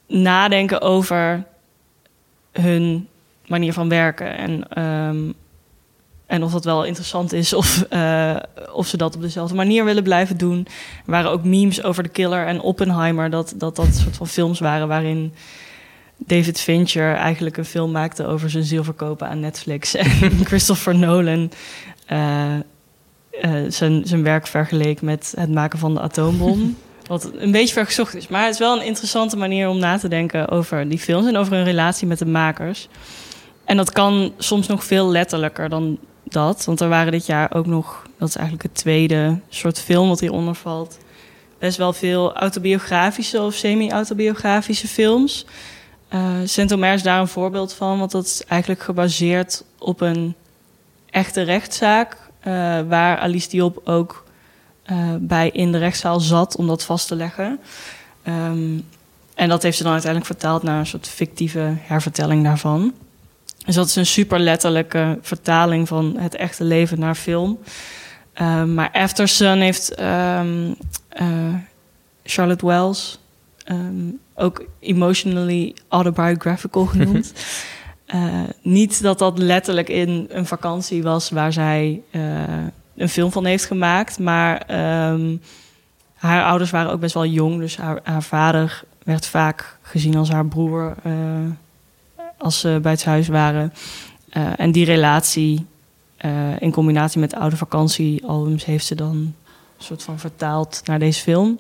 [0.06, 1.44] nadenken over
[2.52, 3.08] hun
[3.46, 4.36] manier van werken.
[4.36, 5.32] En, ehm,
[6.32, 8.36] en of dat wel interessant is of, eh,
[8.72, 10.66] of ze dat op dezelfde manier willen blijven doen.
[11.04, 14.60] Er waren ook memes over de killer en Oppenheimer, dat dat, dat soort van films
[14.60, 15.34] waren waarin
[16.16, 19.94] David Fincher eigenlijk een film maakte over zijn zielverkopen aan Netflix.
[19.96, 21.50] En Christopher Nolan
[22.06, 22.60] eh, eh,
[23.68, 26.76] zijn, zijn werk vergeleek met het maken van de atoombom.
[27.06, 28.28] Wat een beetje vergezocht is.
[28.28, 31.36] Maar het is wel een interessante manier om na te denken over die films en
[31.36, 32.88] over hun relatie met de makers.
[33.64, 35.98] En dat kan soms nog veel letterlijker dan
[36.32, 36.64] dat.
[36.64, 40.20] Want er waren dit jaar ook nog, dat is eigenlijk het tweede soort film wat
[40.20, 40.98] hieronder valt.
[41.58, 45.46] Best wel veel autobiografische of semi-autobiografische films.
[46.08, 50.34] Eh Saint-Omer is daar een voorbeeld van, want dat is eigenlijk gebaseerd op een
[51.10, 52.16] echte rechtszaak.
[52.40, 52.52] eh,
[52.88, 54.24] waar Alice Diop ook
[54.82, 57.60] eh, bij in de rechtszaal zat om dat vast te leggen.
[58.22, 58.78] Ehm,
[59.34, 62.92] en dat heeft ze dan uiteindelijk vertaald naar een soort fictieve hervertelling daarvan.
[63.64, 67.58] Dus dat is een super letterlijke vertaling van het echte leven naar film.
[68.32, 70.72] Ehm, maar After Sun heeft ehm,
[71.08, 71.54] eh,
[72.24, 73.18] Charlotte Wells
[73.64, 77.32] ehm, ook emotionally autobiographical genoemd.
[78.06, 82.20] Eh, niet dat dat letterlijk in een vakantie was waar zij eh,
[82.96, 84.62] een film van heeft gemaakt, maar
[86.14, 90.30] haar ouders waren ook best wel jong, dus haar, haar vader werd vaak gezien als
[90.30, 90.94] haar broer
[92.42, 93.72] als ze bij het huis waren.
[94.30, 95.66] Eh, en die relatie
[96.16, 99.34] eh, in combinatie met oude vakantiealbums heeft ze dan een
[99.78, 101.58] soort van vertaald naar deze film.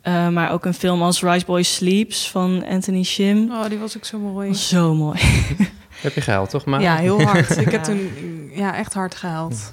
[0.00, 3.50] Eh, maar ook een film als Rice Boy Sleeps van Anthony Shim.
[3.50, 4.54] Oh, die was ook zo mooi.
[4.54, 5.18] Zo mooi.
[6.02, 6.64] Heb je gehuild, toch?
[6.64, 7.56] Maar Ja, heel hard.
[7.56, 8.10] Ik heb toen
[8.54, 9.72] ja, echt hard gehuild.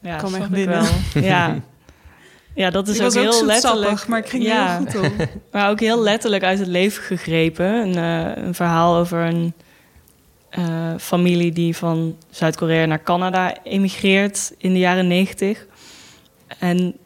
[0.00, 0.82] Ja, Kwam echt ik binnen.
[1.12, 1.22] wel.
[1.22, 1.58] Ja.
[2.54, 4.06] ja, dat is ik ook heel letterlijk.
[4.06, 5.28] maar ik ging ja, heel goed op.
[5.52, 7.66] Maar ook heel letterlijk uit het leven gegrepen.
[7.66, 9.54] Een, eh, een verhaal over een
[10.50, 15.66] eh, familie die van Zuid-Korea naar Canada emigreert in de jaren negentig.
[16.58, 16.96] En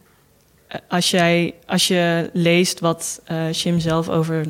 [0.66, 4.46] eh, als, jij, als je leest wat Jim zelf over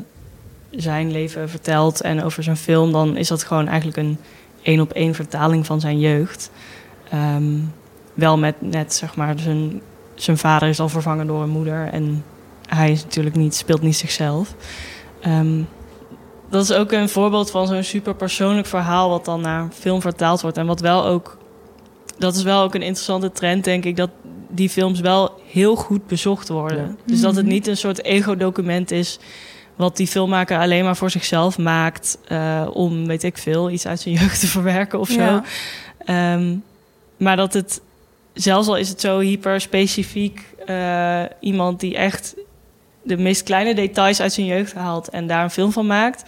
[0.71, 4.17] zijn leven vertelt en over zijn film, dan is dat gewoon eigenlijk een
[4.61, 6.51] één op één vertaling van zijn jeugd.
[7.09, 7.59] Ehm,
[8.13, 9.81] wel met net zeg maar zijn,
[10.15, 12.23] zijn vader is al vervangen door een moeder en
[12.67, 14.55] hij is natuurlijk niet, speelt niet zichzelf.
[15.21, 15.61] Ehm,
[16.55, 20.41] dat is ook een voorbeeld van zo'n super persoonlijk verhaal wat dan naar film vertaald
[20.41, 20.57] wordt.
[20.57, 21.37] En wat wel ook,
[22.17, 24.09] dat is wel ook een interessante trend, denk ik, dat
[24.49, 26.97] die films wel heel goed bezocht worden.
[27.05, 29.19] Dus dat het niet een soort ego-document is
[29.75, 33.99] wat die filmmaker alleen maar voor zichzelf maakt uh, om, weet ik veel, iets uit
[33.99, 35.41] zijn jeugd te verwerken of zo.
[36.09, 36.63] Um,
[37.17, 37.81] maar dat het,
[38.33, 42.35] zelfs al is het zo hyper specifiek, uh, iemand die echt
[43.05, 46.23] de meest kleine details uit zijn jeugd haalt en daar een film van maakt.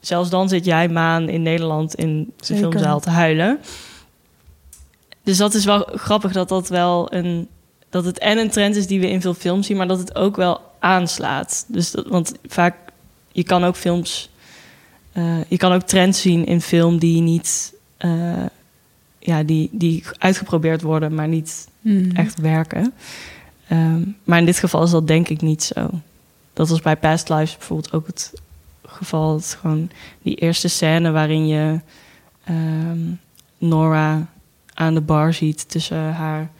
[0.00, 3.58] Zelfs dan zit jij maan in Nederland in de filmzaal te huilen.
[5.22, 7.48] Dus dat is wel grappig dat dat wel een.
[7.90, 10.14] Dat het en een trend is die we in veel films zien, maar dat het
[10.14, 11.64] ook wel aanslaat.
[11.68, 12.76] Dus dat, want vaak,
[13.32, 14.30] je kan ook films.
[15.14, 17.74] Uh, je kan ook trends zien in film die niet.
[18.00, 18.44] Uh,
[19.18, 22.10] ja, die, die uitgeprobeerd worden, maar niet mm.
[22.14, 22.92] echt werken.
[23.72, 25.90] Um, maar in dit geval is dat denk ik niet zo.
[26.58, 28.32] Dat was bij Past Lives bijvoorbeeld ook het
[28.86, 29.34] geval.
[29.34, 29.90] Het gewoon
[30.22, 31.80] die eerste scène waarin je
[32.48, 33.20] um,
[33.58, 34.26] Nora
[34.74, 36.50] aan de bar ziet tussen haar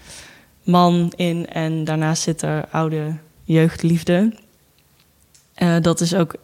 [0.62, 4.34] man in en daarnaast zit er oude jeugdliefde.
[5.56, 6.34] Uh, dat is ook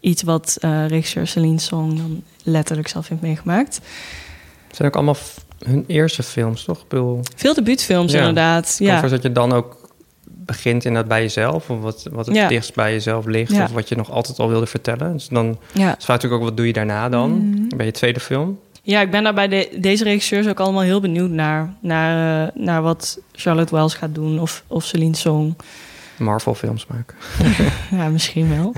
[0.00, 3.80] iets wat uh, regisseur Celine Song dan letterlijk zelf heeft meegemaakt.
[4.66, 5.16] Het zijn ook allemaal
[5.58, 6.86] hun eerste films, toch?
[6.88, 7.20] Bedoel...
[7.36, 8.18] Veel debuutfilms, ja.
[8.18, 8.76] inderdaad.
[8.78, 9.00] Ja.
[9.00, 9.75] Dat je dan ook
[10.46, 12.48] begint in dat bij jezelf, of wat, wat het ja.
[12.48, 13.64] dichtst bij jezelf ligt, ja.
[13.64, 15.12] of wat je nog altijd al wilde vertellen.
[15.12, 15.96] Dus dan ja.
[15.98, 17.68] is natuurlijk ook wat doe je daarna dan mm.
[17.76, 18.58] bij je tweede film.
[18.82, 21.74] Ja, ik ben daar bij de, deze regisseurs ook allemaal heel benieuwd naar.
[21.80, 25.56] Naar, uh, naar wat Charlotte Wells gaat doen of, of Celine Song.
[26.16, 27.16] Marvel-films maken.
[27.98, 28.74] ja, misschien wel.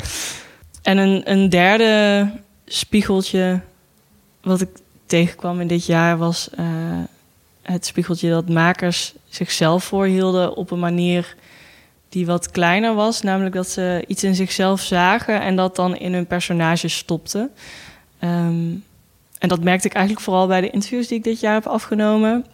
[0.82, 2.30] En een, een derde
[2.66, 3.60] spiegeltje
[4.42, 4.68] wat ik
[5.06, 6.66] tegenkwam in dit jaar was uh,
[7.62, 11.36] het spiegeltje dat makers zichzelf voorhielden op een manier
[12.08, 13.22] die wat kleiner was.
[13.22, 17.50] Namelijk dat ze iets in zichzelf zagen en dat dan in hun personages stopten.
[18.20, 18.84] Um,
[19.38, 22.44] en dat merkte ik eigenlijk vooral bij de interviews die ik dit jaar heb afgenomen.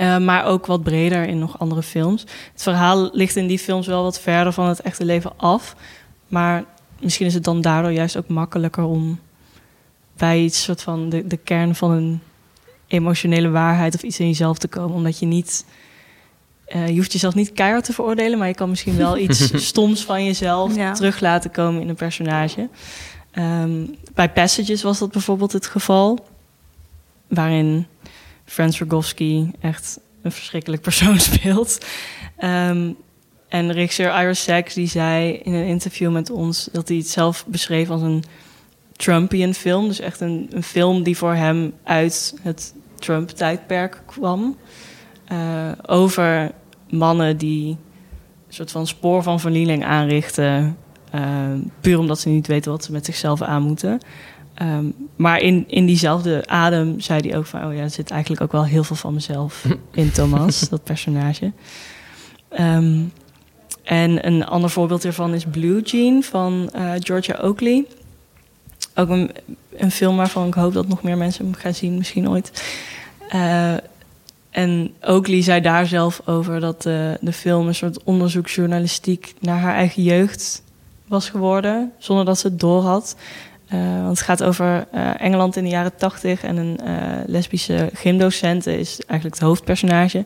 [0.00, 2.20] Uh, maar ook wat breder in nog andere films.
[2.52, 5.76] Het verhaal ligt in die films wel wat verder van het echte leven af.
[6.28, 6.64] Maar
[7.00, 9.18] misschien is het dan daardoor juist ook makkelijker om
[10.16, 12.20] bij iets soort van de, de kern van een
[12.86, 14.96] emotionele waarheid of iets in jezelf te komen.
[14.96, 15.64] Omdat je niet.
[16.74, 20.04] Uh, je hoeft jezelf niet keihard te veroordelen, maar je kan misschien wel iets stoms
[20.04, 20.92] van jezelf ja.
[20.92, 22.68] terug laten komen in een personage.
[23.38, 26.26] Um, bij Passages was dat bijvoorbeeld het geval,
[27.28, 27.86] waarin
[28.44, 31.86] Frans Rogowski echt een verschrikkelijk persoon speelt.
[32.44, 32.96] Um,
[33.48, 37.44] en regisseur Iris Sachs die zei in een interview met ons dat hij het zelf
[37.46, 38.24] beschreef als een
[38.96, 39.88] Trumpian film.
[39.88, 44.56] Dus echt een, een film die voor hem uit het Trump-tijdperk kwam.
[45.32, 46.52] Uh, over
[46.90, 50.76] mannen die een soort van spoor van vernieling aanrichten.
[51.14, 51.22] Uh,
[51.80, 54.00] puur omdat ze niet weten wat ze met zichzelf aan moeten.
[54.62, 57.64] Um, maar in, in diezelfde adem zei hij ook van...
[57.64, 61.52] oh ja, er zit eigenlijk ook wel heel veel van mezelf in Thomas, dat personage.
[62.60, 63.12] Um,
[63.82, 67.84] en een ander voorbeeld hiervan is Blue Jean van uh, Georgia Oakley.
[68.94, 69.30] Ook een,
[69.76, 72.62] een, film waarvan ik hoop dat nog meer mensen hem gaan zien, misschien ooit.
[73.34, 73.74] Uh,
[74.56, 79.74] en Oakley zei daar zelf over dat de, de film een soort onderzoeksjournalistiek naar haar
[79.74, 80.62] eigen jeugd
[81.06, 83.16] was geworden, zonder dat ze het door had.
[83.72, 86.78] Uh, want het gaat over uh, Engeland in de jaren tachtig en een
[87.26, 90.24] lesbische gymdocente is eigenlijk het hoofdpersonage.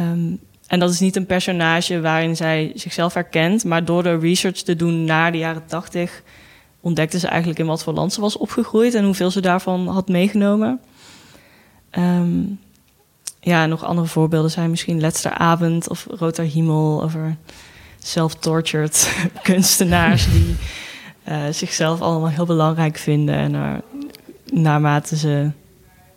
[0.00, 4.62] Um, en dat is niet een personage waarin zij zichzelf herkent, maar door de research
[4.62, 6.22] te doen naar de jaren tachtig
[6.80, 10.08] ontdekte ze eigenlijk in wat voor land ze was opgegroeid en hoeveel ze daarvan had
[10.08, 10.80] meegenomen.
[11.98, 12.58] Um,
[13.44, 17.36] ja, nog andere voorbeelden zijn misschien Letzter Avond of Roter Himmel over
[17.98, 20.56] self-tortured kunstenaars die
[21.28, 23.80] uh, zichzelf allemaal heel belangrijk vinden en er,
[24.52, 25.50] naarmate ze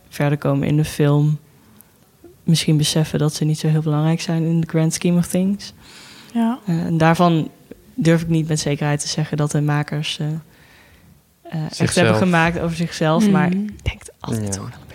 [0.09, 1.37] verder komen in de film
[2.43, 5.73] misschien beseffen dat ze niet zo heel belangrijk zijn in de grand scheme of things.
[6.33, 6.59] Ja.
[6.65, 7.49] Uh, en daarvan
[7.93, 12.59] durf ik niet met zekerheid te zeggen dat de makers uh, uh, echt hebben gemaakt
[12.59, 13.31] over zichzelf, mm.
[13.31, 14.61] maar ik denk het altijd ja.
[14.61, 14.86] toch wel.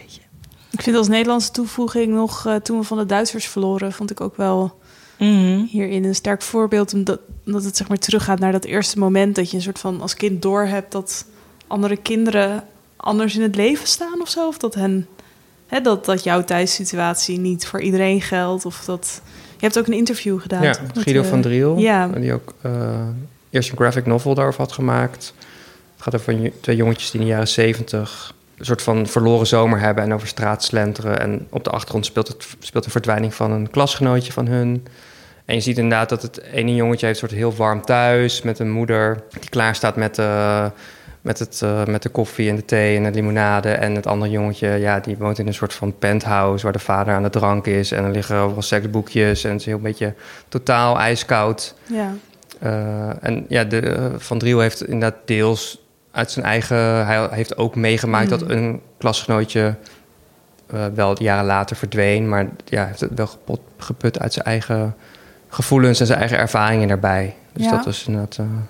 [0.72, 4.36] Ik vind als Nederlandse toevoeging nog, toen we van de Duitsers verloren, vond ik ook
[4.36, 4.78] wel
[5.18, 5.66] mm.
[5.70, 9.50] hierin een sterk voorbeeld, omdat, omdat het zeg maar teruggaat naar dat eerste moment dat
[9.50, 11.26] je een soort van als kind doorhebt dat
[11.66, 12.64] andere kinderen
[12.96, 15.06] anders in het leven staan of zo, of dat hen
[15.72, 18.64] Hè, dat, dat jouw thuissituatie niet voor iedereen geldt.
[18.64, 19.20] Of dat
[19.56, 20.62] Je hebt ook een interview gedaan.
[20.62, 21.02] Ja, toch?
[21.02, 21.78] Guido eh, van Driel.
[21.78, 23.06] Ja, Die ook eh,
[23.50, 25.34] eerst een graphic novel daarover had gemaakt.
[25.94, 28.34] Het gaat over twee jongetjes die in de jaren zeventig...
[28.58, 31.20] een soort van verloren zomer hebben en over straat slenteren.
[31.20, 34.86] En op de achtergrond speelt, het, speelt de verdwijning van een klasgenootje van hun.
[35.44, 38.42] En je ziet inderdaad dat het ene jongetje heeft een soort heel warm thuis...
[38.42, 40.66] met een moeder die klaar staat met, eh,
[41.20, 43.70] met, het, eh, met de koffie en de thee en de limonade.
[43.70, 46.64] En het andere jongetje, ja, die woont in een soort van penthouse...
[46.64, 47.92] waar de vader aan de drank is.
[47.92, 50.14] En er liggen overal seksboekjes en het is heel een beetje
[50.48, 51.74] totaal ijskoud...
[51.86, 52.14] ja.
[52.64, 55.81] Uh, en ja, de, uh, Van Driel heeft inderdaad deels
[56.12, 57.06] uit zijn eigen...
[57.06, 58.38] Hij heeft ook meegemaakt Mm.
[58.38, 59.74] dat een klasgenootje
[60.74, 62.28] uh, wel jaren later verdween.
[62.28, 64.96] Maar ja, hij heeft het wel geput, geput uit zijn eigen
[65.48, 67.34] gevoelens en zijn eigen ervaringen daarbij.
[67.52, 67.70] Dus Ja.
[67.70, 68.66] dat was inderdaad uh, een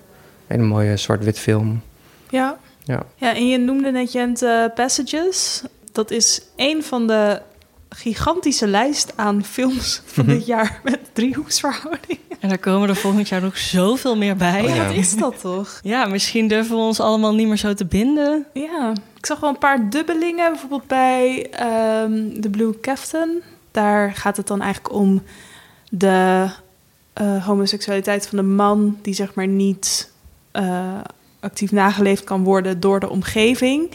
[0.47, 1.83] hele mooie zwart-wit film.
[2.31, 2.57] Ja.
[2.85, 3.03] Ja.
[3.17, 5.63] ja, en je noemde net Jent uh, Passages.
[5.93, 7.41] Dat is een van de
[7.95, 12.19] gigantische lijst aan films van dit jaar met driehoeksverhouding.
[12.41, 14.63] En daar komen er volgend jaar nog zoveel meer bij.
[14.63, 14.87] Oh, ja.
[14.87, 15.81] Wat is dat toch?
[15.83, 18.47] Ja, misschien durven we ons allemaal niet meer zo te binden.
[18.53, 20.51] Ja, ik zag wel een paar dubbelingen.
[20.51, 21.47] Bijvoorbeeld bij
[22.03, 23.43] um, The Blue Captain.
[23.71, 25.23] Daar gaat het dan eigenlijk om
[25.89, 26.49] de
[27.21, 28.99] uh, homoseksualiteit van de man...
[29.03, 30.13] die zeg maar niet
[30.53, 30.99] uh,
[31.41, 33.91] actief nageleefd kan worden door de omgeving...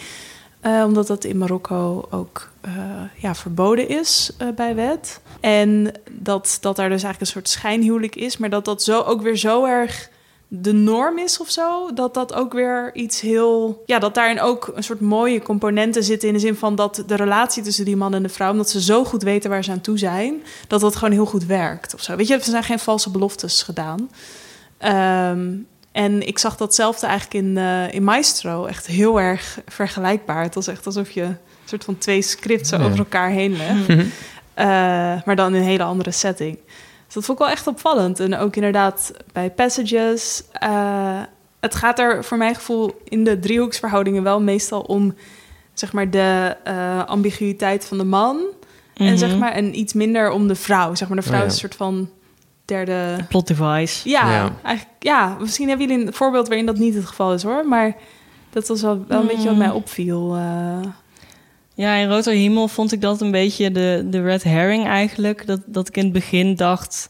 [0.68, 2.74] Uh, omdat dat in Marokko ook uh,
[3.18, 5.22] ja, verboden is uh, bij wet.
[5.40, 9.22] En dat, dat daar dus eigenlijk een soort schijnhuwelijk is, maar dat dat zo ook
[9.22, 10.10] weer zo erg
[10.48, 11.94] de norm is of zo.
[11.94, 13.84] Dat dat ook weer iets heel.
[13.86, 16.28] Ja, dat daarin ook een soort mooie componenten zitten.
[16.28, 18.82] In de zin van dat de relatie tussen die man en de vrouw, omdat ze
[18.82, 22.02] zo goed weten waar ze aan toe zijn, dat dat gewoon heel goed werkt of
[22.02, 22.16] zo.
[22.16, 24.10] Weet je, er zijn geen valse beloftes gedaan.
[25.32, 30.44] Um, en ik zag datzelfde eigenlijk in, uh, in Maestro echt heel erg vergelijkbaar.
[30.44, 32.78] Het was echt alsof je een soort van twee scripts Ja.
[32.78, 33.90] over elkaar heen legt.
[33.90, 34.06] Uh,
[35.26, 36.58] maar dan in een hele andere setting.
[37.06, 38.20] Dus dat vond ik wel echt opvallend.
[38.20, 40.44] En ook inderdaad bij Passages.
[40.64, 41.22] Uh,
[41.60, 45.16] het gaat er voor mijn gevoel in de driehoeksverhoudingen wel meestal om...
[45.74, 48.36] zeg maar de uh, ambiguïteit van de man.
[48.36, 48.44] Mm
[48.94, 49.08] -hmm.
[49.08, 50.96] En, zeg maar, en iets minder om de vrouw.
[50.96, 51.48] Zeg maar, de vrouw Oh, ja.
[51.48, 52.10] is een soort van
[52.68, 53.26] derde...
[53.30, 54.10] Plot device.
[54.10, 54.50] Ja, Ja.
[54.64, 57.68] Eigenlijk, ja, misschien hebben jullie een voorbeeld waarin dat niet het geval is hoor.
[57.68, 57.96] Maar
[58.50, 60.36] dat was wel, wel een beetje wat mij opviel.
[60.36, 60.80] eh.
[61.74, 65.48] Ja, in Roter Himmel vond ik dat een beetje de, de red herring eigenlijk.
[65.48, 67.10] Dat, dat ik in het begin dacht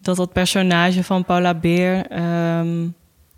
[0.00, 2.06] dat dat personage van Paula Beer...
[2.06, 2.86] ehm,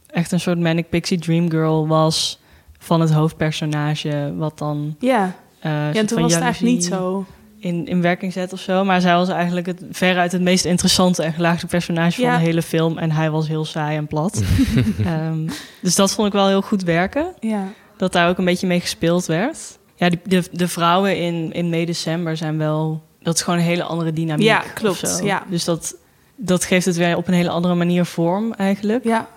[0.07, 2.39] echt een soort manic pixie dream girl was
[2.79, 4.33] van het hoofdpersonage.
[4.37, 4.97] Wat dan...
[4.99, 5.35] ja.
[5.61, 7.27] eh, en toen van was het eigenlijk niet zo.
[7.61, 8.85] In, in werking zet of zo.
[8.85, 12.31] Maar zij was eigenlijk het, veruit het meest interessante en gelaagde personage Ja.
[12.31, 12.99] van de hele film.
[12.99, 14.43] En hij was heel saai en plat.
[15.05, 15.49] Ehm,
[15.83, 17.27] dus dat vond ik wel heel goed werken.
[17.41, 17.65] Ja.
[17.97, 19.79] Dat daar ook een beetje mee gespeeld werd.
[19.97, 23.03] Ja, die, de, de vrouwen in, in mei-december zijn wel...
[23.23, 24.47] Dat is gewoon een hele andere dynamiek.
[24.47, 25.43] Ja, klopt, ja.
[25.51, 25.95] Dus dat,
[26.37, 29.05] dat geeft het weer op een hele andere manier vorm eigenlijk.
[29.05, 29.29] ja.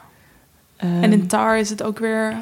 [0.78, 2.36] Ehm, En in Tar is het ook weer,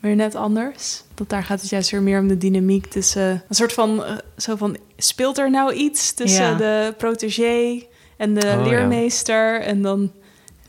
[0.00, 1.02] weer net anders.
[1.14, 3.30] Dat daar gaat het juist weer meer om de dynamiek tussen...
[3.48, 6.54] Een soort van, eh, zo van speelt er nou iets tussen Ja.
[6.54, 7.82] de protégé
[8.16, 8.62] en de Oh, ja.
[8.62, 9.60] leermeester...
[9.60, 10.12] en dan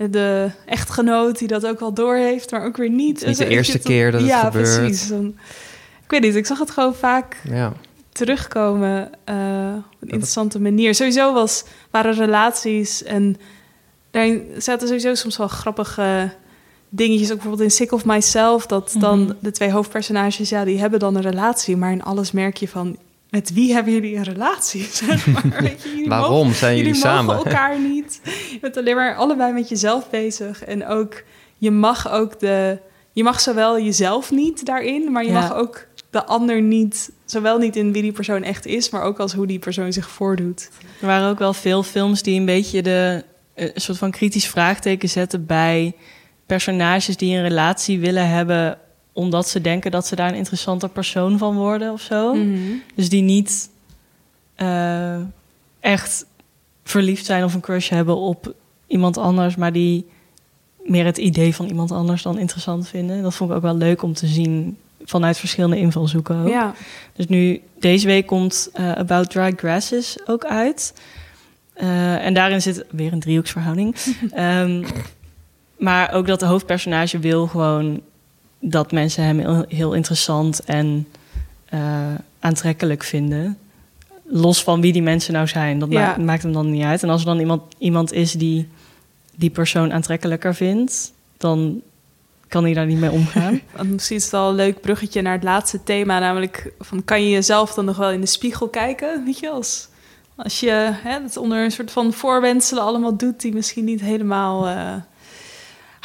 [0.10, 3.22] de echtgenoot die dat ook al doorheeft, maar ook weer niet.
[3.22, 4.76] is niet de eerste keer dat het ja, gebeurt.
[4.78, 5.08] precies.
[5.08, 5.26] Dan,
[6.04, 7.74] ik weet niet, ik zag het gewoon vaak Ja.
[8.12, 9.36] terugkomen eh,
[9.94, 10.96] op een interessante manier.
[10.96, 13.38] Sowieso was, waren relaties en
[14.12, 16.30] daarin zaten sowieso soms wel grappige
[16.96, 17.28] dingetjes.
[17.30, 19.34] Ook bijvoorbeeld in Sick of Myself, dat dan Mhm.
[19.40, 22.98] de twee hoofdpersonages, ja, die hebben dan een relatie, maar in alles merk je van,
[23.30, 24.84] met wie hebben jullie een relatie?
[25.04, 25.44] Zeg maar.
[25.60, 27.36] Weet je, jullie Waarom mogen- zijn jullie, jullie samen?
[27.36, 28.20] elkaar niet.
[28.52, 30.64] Je bent alleen maar allebei met jezelf bezig.
[30.64, 31.24] En ook,
[31.58, 32.80] je mag ook de...
[33.14, 35.40] Je mag zowel jezelf niet daarin, maar je Ja.
[35.40, 37.12] mag ook de ander niet...
[37.26, 40.10] Zowel niet in wie die persoon echt is, maar ook als hoe die persoon zich
[40.10, 40.70] voordoet.
[41.02, 43.24] Er waren ook wel veel films die een beetje de,
[43.54, 45.96] eh, een soort van kritisch vraagteken zetten bij
[46.46, 48.78] personages die een relatie willen hebben
[49.14, 52.34] omdat ze denken dat ze daar een interessanter persoon van worden of zo.
[52.34, 52.60] Mhm.
[52.96, 53.70] Dus die niet
[54.56, 55.20] eh,
[55.80, 56.26] echt
[56.84, 58.54] verliefd zijn of een crush hebben op
[58.88, 60.06] iemand anders, maar die
[60.84, 63.22] meer het idee van iemand anders dan interessant vinden.
[63.22, 66.36] Dat vond ik ook wel leuk om te zien vanuit verschillende invalshoeken.
[66.42, 66.48] ook.
[66.48, 66.74] Ja,
[67.14, 70.94] Dus nu, deze week komt eh, About Dry Grasses ook uit.
[71.74, 73.96] Eh, en daarin zit weer een driehoeksverhouding.
[74.32, 74.84] Ehm,
[75.78, 78.02] maar ook dat de hoofdpersonage wil gewoon
[78.60, 81.08] dat mensen hem heel, interessant en
[81.66, 81.80] eh,
[82.40, 83.58] aantrekkelijk vinden.
[84.24, 85.80] Los van wie die mensen nou zijn.
[85.80, 86.18] Dat Ja.
[86.18, 87.04] maakt hem dan niet uit.
[87.04, 88.68] En als er dan iemand, iemand is die
[89.36, 91.82] die persoon aantrekkelijker vindt, dan
[92.48, 93.62] kan hij daar niet mee omgaan.
[93.78, 97.24] want misschien is het wel een leuk bruggetje naar het laatste thema, namelijk van kan
[97.24, 99.88] je jezelf dan nog wel in de spiegel kijken, weet je, als,
[100.36, 104.68] Als je hè, het onder een soort van voorwenselen allemaal doet die misschien niet helemaal
[104.68, 104.94] eh,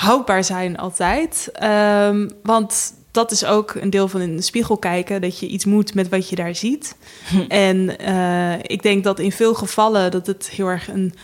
[0.01, 1.49] houdbaar zijn altijd.
[1.53, 5.65] Ehm, want dat is ook een deel van in de spiegel kijken, dat je iets
[5.65, 6.97] moet met wat je daar ziet.
[7.49, 11.15] En eh, ik denk dat in veel gevallen dat het heel erg een.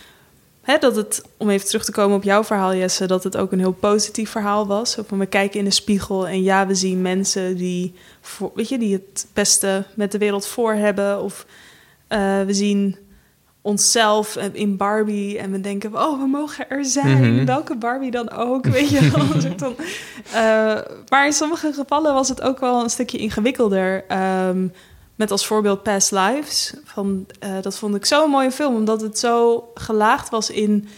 [0.63, 3.53] Hè, dat het, om even terug te komen op jouw verhaal, Jesse, dat het ook
[3.53, 4.91] een heel positief verhaal was.
[4.91, 8.69] Zo van we kijken in de spiegel en ja, we zien mensen die, voor, weet
[8.69, 11.23] je, die het beste met de wereld voor hebben.
[11.23, 11.47] Of
[12.07, 12.97] eh, we zien
[13.67, 17.35] onszelf in Barbie en we denken, oh, we mogen er zijn.
[17.35, 17.45] Mhm.
[17.45, 19.75] Welke Barbie dan ook, weet je wel.
[20.33, 24.05] Eh, maar in sommige gevallen was het ook wel een stukje ingewikkelder.
[24.09, 24.67] Ehm,
[25.15, 26.75] met als voorbeeld Past Lives.
[26.85, 30.89] Van, eh, dat vond ik zo'n mooie film, omdat het zo gelaagd was in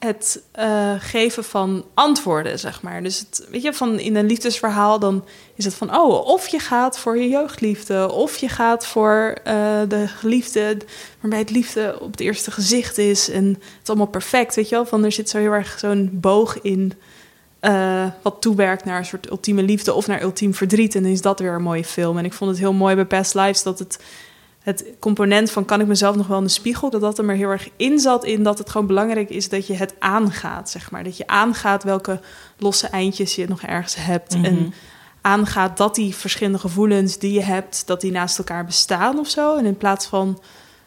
[0.00, 3.02] het eh, geven van antwoorden, zeg maar.
[3.02, 5.24] Dus het, weet je, van in een liefdesverhaal dan
[5.54, 9.54] is het van, oh, of je gaat voor je jeugdliefde, of je gaat voor eh,
[9.88, 10.76] de geliefde,
[11.20, 13.44] waarbij het liefde op het eerste gezicht is en
[13.78, 14.86] het allemaal perfect, weet je wel.
[14.86, 16.92] Van er zit zo heel erg zo'n boog in,
[17.60, 20.94] eh, wat toewerkt naar een soort ultieme liefde of naar ultiem verdriet.
[20.94, 22.18] En dan is dat weer een mooie film.
[22.18, 23.98] En ik vond het heel mooi bij Past Lives dat het
[24.62, 27.34] het component van kan ik mezelf nog wel in de spiegel, dat dat er maar
[27.34, 30.90] heel erg in zat in dat het gewoon belangrijk is dat je het aangaat, zeg
[30.90, 31.04] maar.
[31.04, 32.20] Dat je aangaat welke
[32.58, 34.74] losse eindjes je nog ergens hebt en
[35.20, 39.56] aangaat dat die verschillende gevoelens die je hebt, dat die naast elkaar bestaan of zo.
[39.56, 40.40] En in plaats van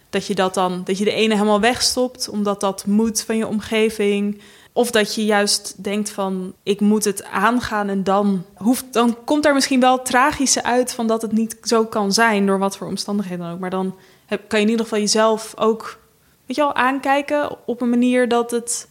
[0.10, 3.48] dat je dat dan, dat je de ene helemaal wegstopt omdat dat moet van je
[3.48, 4.42] omgeving.
[4.74, 9.46] Of dat je juist denkt van ik moet het aangaan en dan hoeft dan komt
[9.46, 12.88] er misschien wel tragische uit van dat het niet zo kan zijn door wat voor
[12.88, 13.60] omstandigheden dan ook.
[13.60, 13.96] Maar dan
[14.26, 16.00] heb, kan je in ieder geval jezelf ook
[16.46, 18.88] weet je wel aankijken op een manier dat het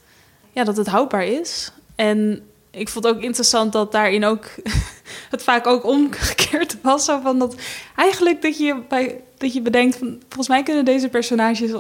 [0.53, 1.73] ja dat het houdbaar is.
[1.95, 4.45] En ik vond ook interessant dat daarin ook
[5.31, 7.05] het vaak ook omgekeerd was.
[7.05, 7.55] Van dat
[7.97, 11.73] eigenlijk dat je, bij, dat je bedenkt van volgens mij kunnen deze personages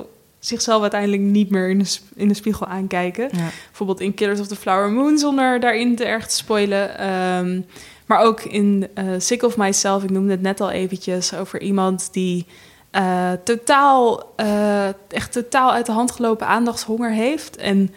[0.45, 3.28] zichzelf uiteindelijk niet meer in de, in de spiegel aankijken.
[3.32, 3.49] Ja.
[3.66, 6.99] Bijvoorbeeld in Killers of the Flower Moon, zonder daarin te erg te spoilen.
[6.99, 7.61] Ehm,
[8.07, 12.09] maar ook in eh, Sick of Myself, ik noemde het net al eventjes, over iemand
[12.12, 12.47] die
[12.90, 17.57] eh, totaal, eh, echt totaal uit de hand gelopen aandachtshonger heeft.
[17.57, 17.95] En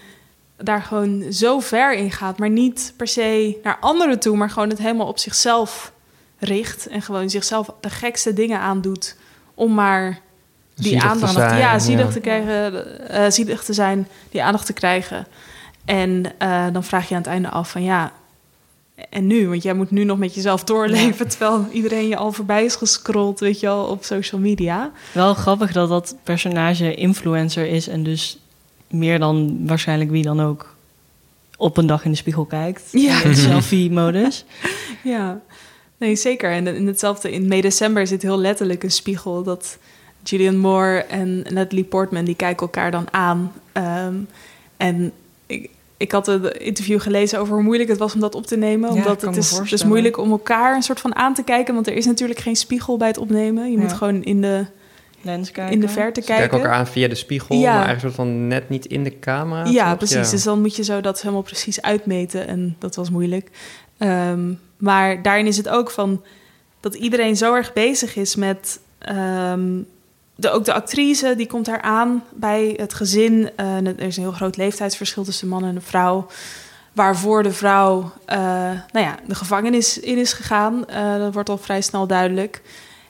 [0.58, 4.70] daar gewoon zo ver in gaat, maar niet per se naar anderen toe, maar gewoon
[4.70, 5.92] het helemaal op zichzelf
[6.38, 6.88] richt.
[6.88, 9.16] En gewoon zichzelf de gekste dingen aandoet
[9.54, 10.24] om maar
[10.76, 12.12] die Zielig te aandacht, zijn, ja, zielig ja.
[12.12, 15.28] te krijgen, eh zielig te zijn, die aandacht te krijgen.
[15.86, 18.12] En eh, dan vraag je aan het einde af van ja,
[19.10, 19.48] en nu?
[19.48, 23.40] Want jij moet nu nog met jezelf doorleven, terwijl iedereen je al voorbij is gescrolld,
[23.40, 24.92] weet je wel, op social media.
[25.12, 28.38] Wel grappig dat dat personage influencer is en dus
[28.88, 30.76] meer dan waarschijnlijk wie dan ook
[31.58, 32.84] op een dag in de spiegel kijkt.
[32.92, 33.24] Ja.
[33.24, 34.46] In selfie-modus.
[35.04, 35.42] Ja,
[35.98, 36.52] nee, zeker.
[36.52, 39.78] En in hetzelfde, in May December zit heel letterlijk een spiegel dat
[40.30, 43.52] Julian Moore en Natalie Portman, die kijken elkaar dan aan.
[43.72, 44.14] Ehm,
[44.78, 45.12] en
[45.46, 48.58] ik, ik had een interview gelezen over hoe moeilijk het was om dat op te
[48.58, 48.90] nemen.
[48.94, 51.74] Ja, omdat het is dus moeilijk om elkaar een soort van aan te kijken.
[51.74, 53.72] Want er is natuurlijk geen spiegel bij het opnemen.
[53.72, 54.66] Je moet gewoon in de,
[55.22, 55.74] Lens kijken.
[55.74, 56.66] in de verte Ze kijken kijken.
[56.68, 57.62] elkaar aan via de spiegel, Ja.
[57.62, 59.66] maar eigenlijk soort van net niet in de camera.
[59.70, 59.98] Ja, toch?
[59.98, 60.30] precies.
[60.30, 62.48] Dus dan moet je zo dat helemaal precies uitmeten.
[62.48, 63.50] En dat was moeilijk.
[63.98, 66.24] Ehm, maar daarin is het ook van
[66.80, 68.80] dat iedereen zo erg bezig is met.
[69.00, 69.78] ehm,
[70.36, 73.50] de, ook de actrice die komt daar aan bij het gezin.
[73.56, 76.28] Eh, er is een heel groot leeftijdsverschil tussen man en een vrouw.
[76.94, 78.38] Waarvoor de vrouw eh,
[78.92, 80.88] nou ja, de gevangenis in is gegaan.
[80.88, 82.62] Eh, dat wordt al vrij snel duidelijk.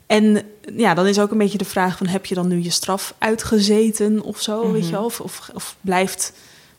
[0.08, 0.42] En
[0.76, 2.08] ja, dan is ook een beetje de vraag van...
[2.08, 5.06] heb je dan nu je straf uitgezeten of zo, weet je wel?
[5.06, 6.34] Of, of, of blijft,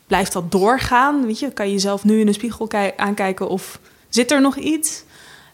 [0.07, 1.51] blijft dat doorgaan, weet je?
[1.51, 3.79] Kan je jezelf nu in de spiegel kij- aankijken of
[4.09, 5.05] zit er nog iets?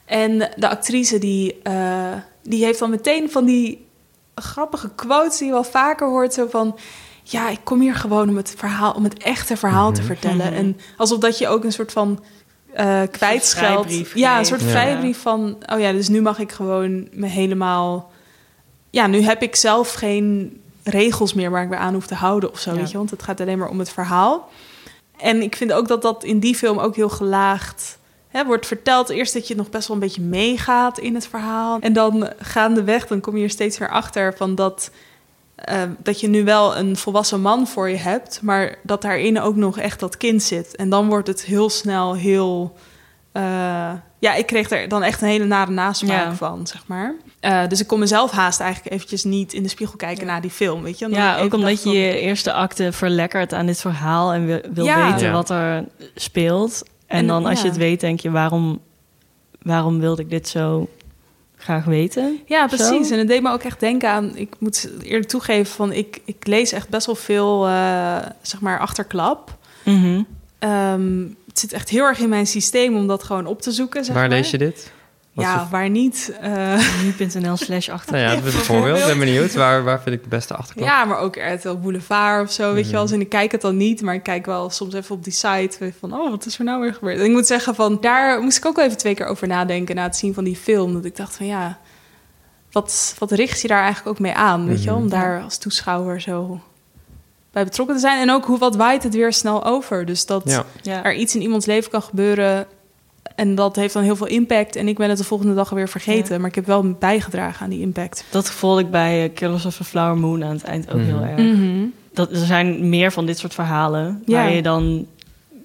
[0.05, 1.62] En de actrice die,
[2.43, 3.86] die heeft dan meteen van die
[4.35, 5.39] grappige quotes...
[5.39, 6.78] die je wel vaker hoort, zo van...
[7.22, 10.53] ja, ik kom hier gewoon om het, verhaal, om het echte verhaal te vertellen.
[10.53, 12.22] En alsof dat je ook een soort van
[13.11, 13.85] kwijtscheld...
[13.85, 15.57] vrijbrief Ja, een soort vrijbrief van...
[15.72, 18.11] oh ja, dus nu mag ik gewoon me helemaal...
[18.91, 22.53] ja, nu heb ik zelf geen regels meer waar ik me aan hoef te houden
[22.53, 22.76] of zo, Ja.
[22.76, 22.97] weet je.
[22.97, 24.51] Want het gaat alleen maar om het verhaal.
[25.18, 27.99] En ik vind ook dat dat in die film ook heel gelaagd
[28.33, 29.09] hè, wordt verteld.
[29.09, 31.78] Eerst dat je nog best wel een beetje meegaat in het verhaal.
[31.80, 34.91] En dan gaandeweg, dan kom je er steeds weer achter van dat...
[35.55, 39.57] eh, dat je nu wel een volwassen man voor je hebt, maar dat daarin ook
[39.57, 40.76] nog echt dat kind zit.
[40.76, 42.76] En dan wordt het heel snel heel.
[43.33, 46.35] eh, ja, ik kreeg er dan echt een hele nare nasmaak Ja.
[46.35, 47.14] van, zeg maar.
[47.41, 50.51] Eh, dus ik kon mezelf haast eigenlijk eventjes niet in de spiegel kijken naar die
[50.51, 51.09] film, weet je.
[51.09, 54.61] Dan Ja, ook omdat je van- je eerste acte verlekkert aan dit verhaal en wil,
[54.74, 55.11] wil Ja.
[55.12, 55.33] weten Ja.
[55.33, 56.83] wat er speelt.
[57.13, 58.81] En, En, dan als je het weet, denk je, waarom,
[59.63, 60.89] waarom wilde ik dit zo
[61.57, 62.41] graag weten.
[62.47, 62.77] Ja, Zo.
[62.77, 63.11] precies.
[63.11, 64.37] En het deed me ook echt denken aan...
[64.37, 68.79] Ik moet eerlijk toegeven, van ik, ik lees echt best wel veel, eh, zeg maar,
[68.79, 69.59] achterklap.
[69.85, 70.23] Mhm.
[70.59, 74.05] Ehm, het zit echt heel erg in mijn systeem om dat gewoon op te zoeken,
[74.05, 74.37] zeg Waar maar.
[74.39, 74.93] lees je dit?
[75.33, 76.33] Wat Ja, voor- waar niet.
[76.41, 76.78] eh,
[77.18, 78.12] Nu.nl slash achter.
[78.12, 78.99] Nou ja, dat is een voorbeeld.
[78.99, 79.55] Ik ben benieuwd.
[79.55, 80.87] Waar, waar vind ik de beste achterklap?
[80.89, 83.05] ja, maar ook RTL Boulevard of zo, weet je wel.
[83.05, 83.14] Mhm.
[83.14, 85.93] En ik kijk het dan niet, maar ik kijk wel soms even op die site
[86.01, 86.14] van...
[86.14, 87.18] oh, wat is er nou weer gebeurd?
[87.18, 89.95] En ik moet zeggen, van daar moest ik ook wel even twee keer over nadenken...
[89.95, 90.93] na het zien van die film.
[90.93, 91.78] Dat ik dacht van ja,
[92.72, 94.66] wat, wat richt je daar eigenlijk ook mee aan?
[94.66, 95.11] Weet je wel, om Mhm.
[95.11, 96.61] daar als toeschouwer zo
[97.53, 98.20] bij betrokken te zijn.
[98.20, 100.05] En ook hoe wat waait het weer snel over.
[100.05, 100.64] Dus dat.
[100.83, 101.05] Ja.
[101.05, 102.66] er iets in iemands leven kan gebeuren...
[103.43, 104.76] en dat heeft dan heel veel impact...
[104.76, 106.34] en ik ben het de volgende dag weer vergeten.
[106.34, 106.38] Ja.
[106.40, 108.24] Maar ik heb wel bijgedragen aan die impact.
[108.30, 111.05] Dat gevoel ik bij eh, Killers of the Flower Moon aan het eind ook Mhm.
[111.07, 111.38] heel erg.
[111.57, 111.84] Mhm.
[112.12, 114.43] Dat, er zijn meer van dit soort verhalen Ja.
[114.43, 115.07] waar je dan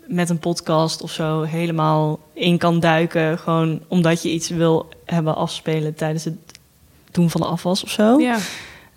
[0.08, 3.40] met een podcast of zo helemaal in kan duiken.
[3.40, 6.36] Gewoon omdat je iets wil hebben afspelen tijdens het
[7.12, 8.20] doen van de afwas of zo.
[8.20, 8.38] Ja.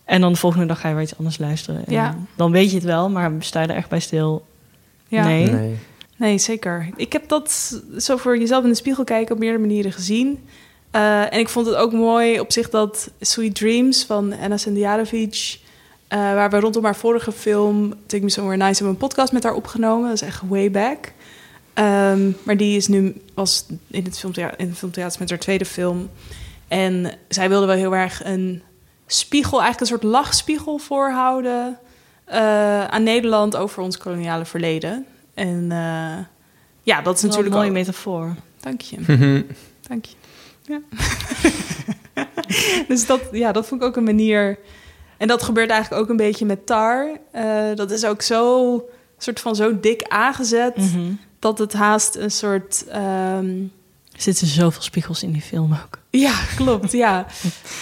[0.04, 1.86] En dan de volgende dag ga je weer iets anders luisteren.
[1.86, 2.16] En Ja.
[2.36, 4.46] Dan weet je het wel, maar sta je er echt bij stil?
[5.08, 5.24] Ja.
[5.24, 5.46] Nee.
[5.50, 5.76] Nee.
[6.20, 6.88] Nee, zeker.
[6.96, 10.44] Ik heb dat zo voor jezelf in de spiegel kijken op meerdere manieren gezien.
[10.90, 15.58] Eh, en ik vond het ook mooi op zich dat Sweet Dreams van Anna Sendjarovic...
[16.08, 19.42] eh, waar we rondom haar vorige film Take Me Somewhere Nice hebben een podcast met
[19.42, 20.08] haar opgenomen.
[20.08, 21.12] Dat is echt way back.
[21.74, 25.64] Ehm, maar die is nu, was in het filmthea- in het filmtheater met haar tweede
[25.64, 26.10] film.
[26.68, 28.62] En zij wilde wel heel erg een
[29.06, 31.78] spiegel, eigenlijk een soort lachspiegel voorhouden...
[32.24, 35.06] eh, aan Nederland over ons koloniale verleden.
[35.40, 36.24] En eh,
[36.82, 38.34] ja, dat is natuurlijk een mooie ook- metafoor.
[38.60, 38.96] Dank je.
[39.00, 39.42] Mhm.
[39.88, 40.14] Dank je.
[40.62, 40.80] Ja.
[42.88, 44.58] dus dat, ja, dat vond ik ook een manier.
[45.16, 47.08] En dat gebeurt eigenlijk ook een beetje met Tar.
[47.32, 48.84] Eh, dat is ook zo,
[49.18, 51.12] soort van zo dik aangezet Mhm.
[51.38, 52.84] dat het haast een soort.
[52.88, 53.60] ehm,
[54.12, 55.98] Er zitten zoveel spiegels in die film ook.
[56.10, 57.26] ja, klopt, ja.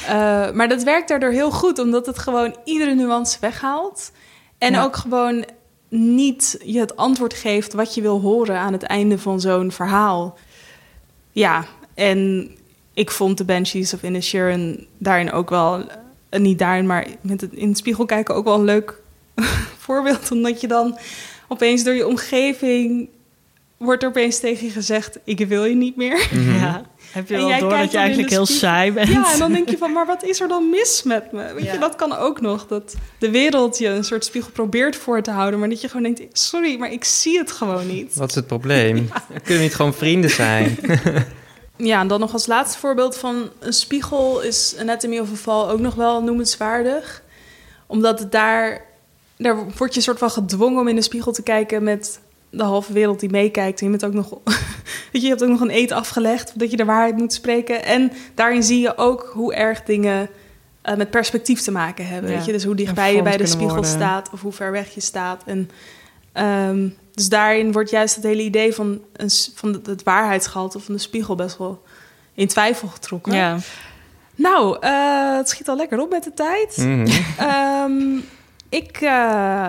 [0.07, 4.13] Eh, maar dat werkt daardoor heel goed, omdat het gewoon iedere nuance weghaalt.
[4.59, 4.83] En Ja.
[4.83, 5.45] ook gewoon
[5.89, 10.39] niet je het antwoord geeft wat je wil horen aan het einde van zo'n verhaal.
[11.33, 11.65] Ja,
[11.95, 12.51] en
[12.95, 15.85] ik vond de Banshees of Inisherin daarin ook wel,
[16.29, 19.01] eh, niet daarin, maar met het in het spiegel kijken ook wel een leuk
[19.87, 20.31] voorbeeld.
[20.31, 20.99] Omdat je dan
[21.49, 23.09] opeens door je omgeving
[23.77, 26.29] wordt er opeens tegen je gezegd: Ik wil je niet meer.
[26.33, 26.57] Mhm.
[26.61, 26.83] Ja.
[27.13, 28.69] Heb je En wel jij door kijkt dat je eigenlijk de heel spiegel.
[28.69, 29.09] saai bent?
[29.09, 31.53] Ja, en dan denk je van, maar wat is er dan mis met me?
[31.55, 31.73] Weet Ja.
[31.73, 32.67] je, dat kan ook nog.
[32.67, 36.03] Dat de wereld je een soort spiegel probeert voor te houden, maar dat je gewoon
[36.15, 38.15] denkt, sorry, maar ik zie het gewoon niet.
[38.15, 39.09] Wat is het probleem?
[39.29, 40.79] Kunnen we niet gewoon vrienden zijn?
[41.81, 45.69] Ja, en dan nog als laatste voorbeeld van een spiegel is Anatomy of a Fall
[45.71, 47.23] ook nog wel noemenswaardig.
[47.87, 48.85] Omdat het daar,
[49.37, 52.21] daar word je soort van gedwongen om in de spiegel te kijken met
[52.51, 53.81] de halve wereld die meekijkt.
[53.81, 56.71] En je, bent ook nog, weet je, je hebt ook nog een eet afgelegd, dat
[56.71, 57.85] je de waarheid moet spreken.
[57.85, 60.29] En daarin zie je ook hoe erg dingen
[60.83, 62.31] eh, met perspectief te maken hebben.
[62.31, 62.53] Ja, Weet je?
[62.53, 63.91] Dus hoe dichtbij je bij de spiegel worden.
[63.91, 65.43] staat of hoe ver weg je staat.
[65.47, 65.71] En,
[66.33, 70.95] ehm, dus daarin wordt juist het hele idee van, een, van het, het waarheidsgehalte van
[70.95, 71.83] de spiegel best wel
[72.35, 73.35] in twijfel getrokken.
[73.35, 73.59] Ja.
[74.35, 76.77] Nou, eh, het schiet al lekker op met de tijd.
[76.77, 77.07] Mhm.
[77.39, 78.19] Ehm,
[78.69, 79.69] ik, eh,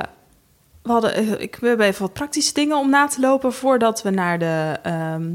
[0.90, 4.02] we, hadden, eh, ik, we hebben even wat praktische dingen om na te lopen voordat
[4.02, 5.28] we naar de ehm,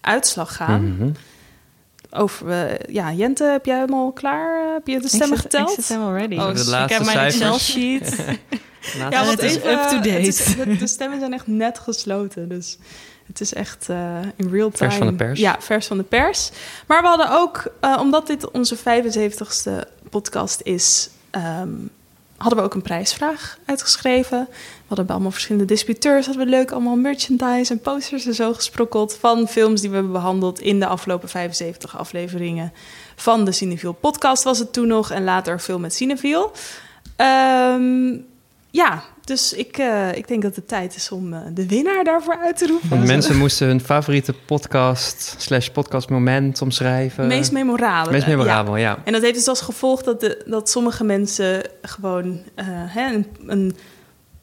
[0.00, 0.94] uitslag gaan.
[0.96, 1.10] Mhm.
[2.10, 4.72] Over, eh, ja, Jente, heb jij hem al klaar?
[4.72, 5.68] Heb je de Ik stemmen zit- geteld?
[5.68, 6.34] Ik zit helemaal ready.
[6.36, 7.40] Oh, de dus ik laatste heb mijn cijfers.
[7.40, 8.16] Excel-sheet.
[8.98, 10.08] Laatste Ja, want het is even, up-to-date.
[10.08, 12.48] het is- De, stemmen zijn echt net gesloten.
[12.48, 12.78] Dus
[13.26, 14.90] het is echt eh, in real time.
[14.90, 15.40] Vers van de pers.
[15.40, 16.50] Ja, vers van de pers.
[16.86, 19.70] Maar we hadden ook, eh, omdat dit onze 75ste
[20.10, 21.08] podcast is...
[21.30, 21.68] ehm,
[22.44, 24.46] hadden we ook een prijsvraag uitgeschreven.
[24.50, 26.26] We hadden bij allemaal verschillende disputeurs...
[26.26, 29.16] hadden we leuk allemaal merchandise en posters en zo gesprokkeld...
[29.20, 32.72] van films die we hebben behandeld in de afgelopen 75 afleveringen...
[33.16, 35.10] van de Cineviel podcast was het toen nog...
[35.10, 36.52] en later film met Cineviel.
[37.16, 38.16] Ehm,
[38.70, 42.36] ja, dus ik, eh, ik denk dat het tijd is om eh, de winnaar daarvoor
[42.38, 42.88] uit te roepen.
[42.88, 47.26] Want mensen moesten hun favoriete podcast slash podcastmoment omschrijven.
[47.26, 48.12] meest memorabele.
[48.14, 48.98] Meest memorabel, ja.
[49.04, 53.26] En dat heeft dus als gevolg dat, de, dat sommige mensen gewoon eh, hè, een,
[53.46, 53.76] een,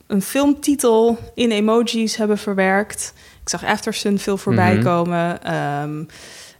[0.08, 3.14] een filmtitel in emojis hebben verwerkt.
[3.42, 4.84] Ik zag Aftersun veel voorbij Mhm.
[4.84, 5.44] komen.
[5.44, 6.04] Ehm,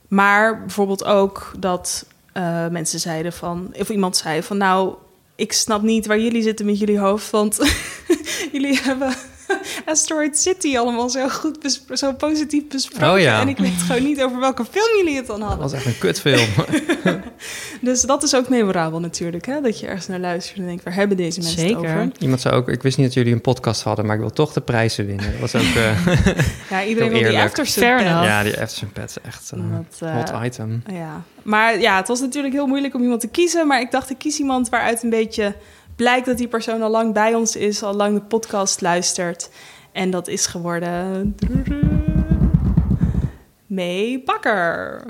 [0.08, 2.06] maar bijvoorbeeld ook dat
[2.72, 3.74] mensen zeiden van...
[3.80, 4.94] of iemand zei van nou,
[5.42, 7.30] ik snap niet waar jullie zitten met jullie hoofd...
[7.30, 7.60] want
[8.54, 9.16] jullie hebben
[9.86, 13.12] Asteroid City allemaal zo goed, zo positief besproken.
[13.12, 13.42] Oh ja.
[13.42, 15.70] En ik weet gewoon niet over welke film jullie het dan Dat hadden.
[15.70, 16.48] was echt een kutfilm.
[17.82, 19.62] Dus dat is ook memorabel natuurlijk, hè?
[19.62, 21.76] Dat je ergens naar luistert en denkt, waar hebben deze mensen Zeker.
[21.90, 22.12] het over?
[22.20, 24.54] Iemand zei ook, ik wist niet dat jullie een podcast hadden, maar ik wil toch
[24.54, 25.32] de prijzen winnen.
[25.40, 25.76] Dat was ook...
[25.76, 26.06] eh,
[26.70, 30.46] Ja, iedereen wil die aftersun ja, die Aftersun Pet is echt een Dat, eh, hot
[30.46, 30.84] item.
[30.92, 33.68] Ja, maar ja, het was natuurlijk heel moeilijk om iemand te kiezen.
[33.68, 35.56] Maar ik dacht, ik kies iemand waaruit een beetje
[36.02, 39.50] blijkt dat die persoon al lang bij ons is, al lang de podcast luistert.
[39.92, 41.36] En dat is geworden.
[43.66, 45.04] May Bakker.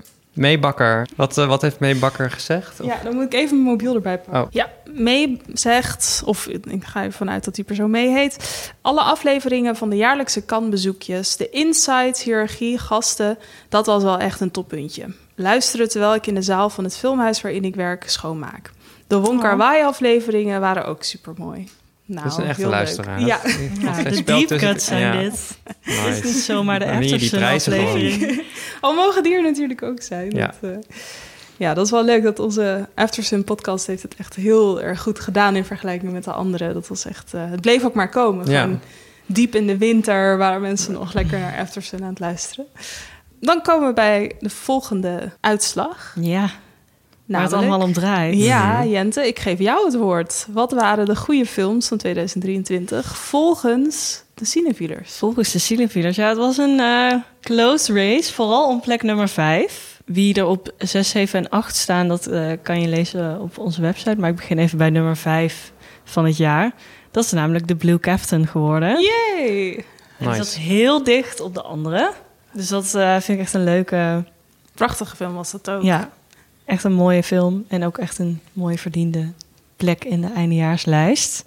[0.59, 1.07] Bakker.
[1.15, 2.79] Wat, eh, wat heeft May Bakker gezegd?
[2.79, 4.41] Of- Ja, dan moet ik even mijn mobiel erbij pakken.
[4.43, 4.47] Oh.
[4.49, 8.71] Ja, May zegt, of ik ga ervan uit dat die persoon May heet...
[8.81, 13.37] alle afleveringen van de jaarlijkse kanbezoekjes, de insights, hiërarchie, gasten...
[13.69, 15.05] dat was wel echt een toppuntje.
[15.35, 18.71] Luisteren terwijl ik in de zaal van het filmhuis waarin ik werk schoonmaak.
[19.11, 21.69] De Wong Kar Wai afleveringen waren ook supermooi.
[22.05, 22.79] Nou, dat is een echte heel leuk.
[22.79, 23.19] luisteraar.
[23.19, 23.39] Ja.
[23.43, 25.57] De speelt deep tussen- cuts zijn ja, dit.
[25.83, 25.99] nice.
[26.01, 27.43] Het is niet zomaar de gewoon.
[27.43, 28.43] aflevering.
[28.81, 30.31] Al mogen die er natuurlijk ook zijn.
[30.31, 30.53] Ja.
[30.61, 30.77] Dat, eh,
[31.57, 35.19] ja, dat is wel leuk dat onze Aftersun podcast heeft het echt heel erg goed
[35.19, 36.73] gedaan in vergelijking met de andere.
[36.73, 38.49] Dat was echt, eh, het bleef ook maar komen.
[38.49, 38.61] Ja.
[38.61, 38.79] Gewoon
[39.25, 42.65] diep in de winter waren mensen nog lekker naar Aftersun aan het luisteren.
[43.39, 46.15] Dan komen we bij de volgende uitslag.
[46.19, 46.49] Ja,
[47.31, 48.37] waar het allemaal om draait.
[48.37, 48.87] Ja, Mhm.
[48.89, 50.47] Jente, ik geef jou het woord.
[50.51, 55.13] Wat waren de goede films van 2023 volgens de cinefielers?
[55.17, 56.15] Volgens de Cinefielers.
[56.15, 58.33] Ja, het was een eh, close race.
[58.33, 59.99] Vooral om plek nummer 5.
[60.05, 63.81] Wie er op 6, 7 en 8 staan, dat eh, kan je lezen op onze
[63.81, 64.15] website.
[64.19, 65.71] Maar ik begin even bij nummer 5
[66.03, 66.71] van het jaar.
[67.11, 69.01] Dat is namelijk de Blue Captain geworden.
[69.01, 69.85] Yay!
[70.17, 70.35] Nice.
[70.35, 72.11] zat heel dicht op de andere.
[72.53, 74.23] Dus dat eh, vind ik echt een leuke...
[74.75, 75.81] Prachtige film was dat ook.
[75.81, 76.09] Ja,
[76.65, 77.65] echt een mooie film.
[77.67, 79.31] En ook echt een mooie verdiende
[79.75, 81.45] plek in de eindejaarslijst.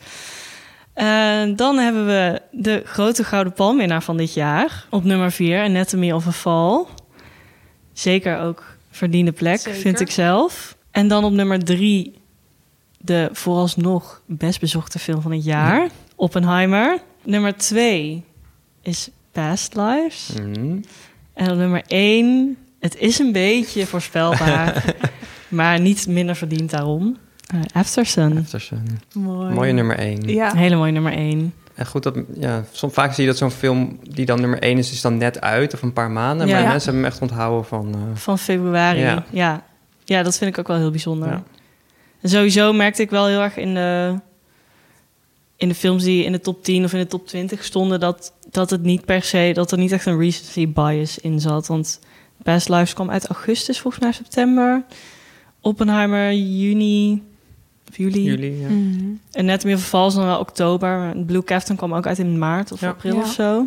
[0.92, 4.86] En dan hebben we de grote gouden palmwinnaar van dit jaar.
[4.90, 6.84] Op nummer 4, Anatomy of a Fall.
[7.92, 9.80] Zeker ook verdiende plek, Zeker.
[9.80, 10.76] vind ik zelf.
[10.90, 12.14] En dan op nummer 3,
[12.98, 15.88] de vooralsnog best bezochte film van het jaar.
[16.16, 16.98] Oppenheimer.
[17.22, 18.24] Nummer 2
[18.82, 20.30] is Past Lives.
[20.40, 20.80] Mhm.
[21.32, 24.84] En op nummer 1, het is een beetje voorspelbaar,
[25.48, 27.16] maar niet minder verdiend daarom.
[27.46, 28.38] Eh, Aftersun.
[28.38, 29.00] Aftersun.
[29.12, 29.54] Mooi.
[29.54, 30.22] Mooie nummer 1.
[30.28, 30.50] Ja.
[30.50, 31.54] Een hele mooie nummer 1.
[31.74, 34.78] En goed, dat, ja, soms vaak zie je dat zo'n film die dan nummer 1
[34.78, 36.46] is, is dan net uit of een paar maanden.
[36.46, 36.52] Ja.
[36.60, 37.94] Maar mensen hebben hem echt onthouden van...
[37.94, 39.00] eh, Van februari.
[39.00, 39.24] Ja.
[39.30, 39.64] Ja.
[40.04, 40.22] ja.
[40.22, 41.28] dat vind ik ook wel heel bijzonder.
[41.28, 41.42] Ja.
[42.20, 44.14] En sowieso merkte ik wel heel erg in de,
[45.56, 48.32] in de films die in de top 10 of in de top 20 stonden, dat,
[48.50, 51.66] dat het niet per se, dat er niet echt een recency bias in zat.
[51.66, 52.00] Want
[52.44, 54.82] Past Lives kwam uit augustus, volgens mij september.
[55.60, 57.22] Oppenheimer, juni,
[57.90, 58.22] of juli.
[58.22, 58.60] juli.
[58.60, 58.68] Ja.
[58.68, 59.04] Mhm.
[59.32, 60.98] En net meer verval is dan wel oktober.
[60.98, 62.88] maar Blue Captain kwam ook uit in maart of Ja.
[62.88, 63.20] april Ja.
[63.20, 63.66] of zo.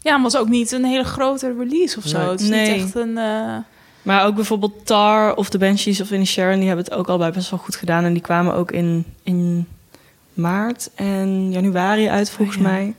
[0.00, 2.18] Ja, maar was ook niet een hele grote release of zo.
[2.18, 2.28] Nee.
[2.28, 2.72] Het is Nee.
[2.74, 3.18] niet echt een...
[3.18, 3.56] eh,
[4.02, 6.56] Maar ook bijvoorbeeld Tar of The Banshees of In Sharon...
[6.58, 8.04] die hebben het ook al bij best wel goed gedaan.
[8.04, 9.66] En die kwamen ook in, in
[10.32, 12.68] maart en januari uit, volgens Oh, ja.
[12.68, 12.94] mij.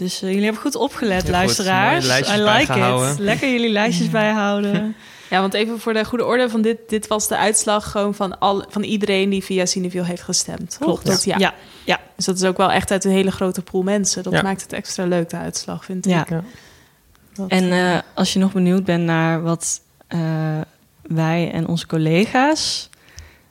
[0.00, 2.06] Dus eh, jullie hebben goed opgelet, luisteraars.
[2.06, 3.18] I like it.
[3.18, 4.96] Lekker jullie lijstjes bijhouden.
[5.30, 6.78] Ja, want even voor de goede orde van dit...
[6.88, 10.70] Dit was de uitslag gewoon van, al, van iedereen die via Cineville heeft gestemd.
[10.70, 10.78] toch?
[10.88, 11.06] Klopt.
[11.06, 11.38] Dat, ja.
[11.38, 11.54] ja.
[11.84, 12.00] ja.
[12.16, 14.22] Dus dat is ook wel echt uit een hele grote pool mensen.
[14.22, 14.42] Dat Ja.
[14.42, 16.20] maakt het extra leuk, de uitslag, vind Ja.
[16.20, 16.28] ik.
[16.28, 16.42] Ja.
[17.34, 20.20] Dat, En eh, als je nog benieuwd bent naar wat eh,
[21.02, 22.89] wij en onze collega's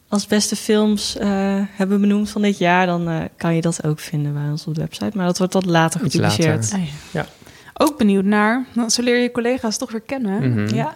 [0.09, 1.29] als beste films eh,
[1.71, 4.75] hebben benoemd van dit jaar, dan eh, kan je dat ook vinden bij ons op
[4.75, 5.17] de website.
[5.17, 6.61] Maar dat wordt wat later Iets gepubliceerd.
[6.71, 6.77] later.
[6.79, 6.91] ah, ja.
[7.11, 7.25] Ja.
[7.73, 8.65] Ook benieuwd naar...
[8.73, 10.49] Nou, zo leer je collega's toch weer kennen.
[10.63, 10.75] Mhm.
[10.75, 10.95] Ja.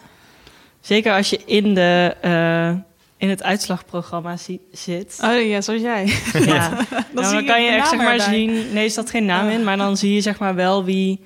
[0.82, 2.70] Zeker als je in, de, eh,
[3.18, 5.18] in het uitslagprogramma zi- zit.
[5.22, 6.14] Oh ja, zoals jij.
[6.34, 6.70] Ja.
[7.14, 8.52] Nou, dan, kan je echt zeg maar zien.
[8.74, 11.20] Nee, er staat geen naam in, maar dan zie je zeg maar wel wie.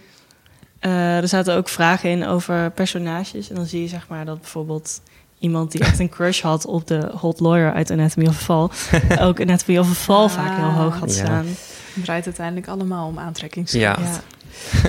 [0.79, 3.49] eh, er zaten ook vragen in over personages.
[3.49, 5.01] En dan zie je zeg maar dat bijvoorbeeld
[5.39, 8.69] iemand die echt een crush had op de hot lawyer uit Anatomy of a Fall.
[9.27, 10.29] ook Anatomy of a Fall Ah.
[10.31, 11.23] vaak heel hoog had Ja.
[11.25, 11.45] staan.
[11.93, 13.99] Het draait uiteindelijk allemaal om aantrekkingskracht.
[13.99, 14.05] Ja.
[14.05, 14.21] Ja.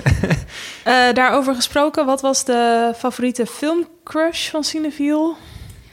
[0.84, 5.34] Eh, daarover gesproken, wat was de favoriete filmcrush van Cineville?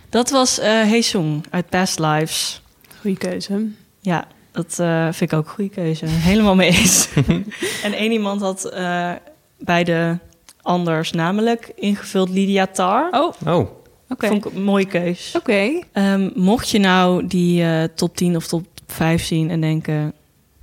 [0.09, 2.61] Dat was eh Hey Sung uit Past Lives.
[3.01, 3.67] Goeie keuze.
[3.99, 6.05] Ja, dat eh, vind ik ook een goede keuze.
[6.05, 7.07] Helemaal mee eens.
[7.83, 9.11] en één iemand had eh,
[9.59, 10.17] bij de
[10.61, 13.07] anders namelijk ingevuld Lydia Tar.
[13.11, 13.69] Oh, oké.
[14.09, 15.33] Oh, Vond ik een mooie keus.
[15.35, 15.79] Oké.
[15.91, 20.13] Ehm, mocht je nou die eh, top 10 of top 5 zien en denken...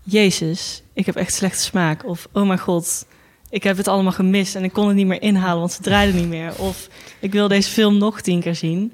[0.05, 2.07] Jezus, ik heb echt slechte smaak.
[2.07, 3.07] Of, oh mijn god,
[3.51, 4.55] ik heb het allemaal gemist...
[4.55, 6.53] en ik kon het niet meer inhalen, want ze draaiden niet meer.
[6.59, 6.89] Of,
[7.21, 8.93] ik wil deze film nog tien keer zien.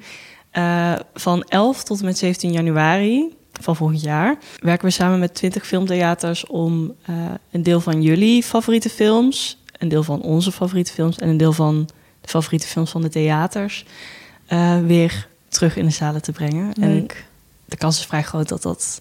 [0.50, 5.34] Eh, van 11 tot en met 17 januari van volgend jaar werken we samen met
[5.34, 7.14] 20 filmtheaters om eh,
[7.50, 11.52] een deel van jullie favoriete films, een deel van onze favoriete films en een deel
[11.52, 11.88] van
[12.20, 13.84] de favoriete films van de theaters
[14.48, 16.72] eh, weer terug in de zalen te brengen.
[16.72, 17.06] En
[17.64, 19.00] de kans is vrij groot dat dat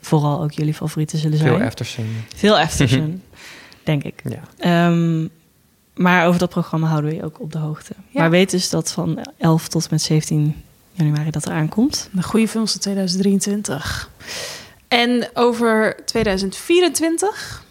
[0.00, 1.56] vooral ook jullie favorieten zullen zijn.
[1.56, 2.24] Veel Aftersun.
[2.36, 3.22] Veel Aftersun,
[3.82, 4.22] denk ik.
[4.24, 4.42] Ja.
[4.58, 5.26] Ehm,
[5.94, 7.94] maar over dat programma houden we je ook op de hoogte.
[8.08, 8.20] Ja.
[8.20, 10.62] Maar weet dus dat van 11 tot en met 17
[10.92, 12.08] januari dat er aankomt.
[12.12, 14.10] De goede films van 2023.
[14.88, 17.64] En over 2024,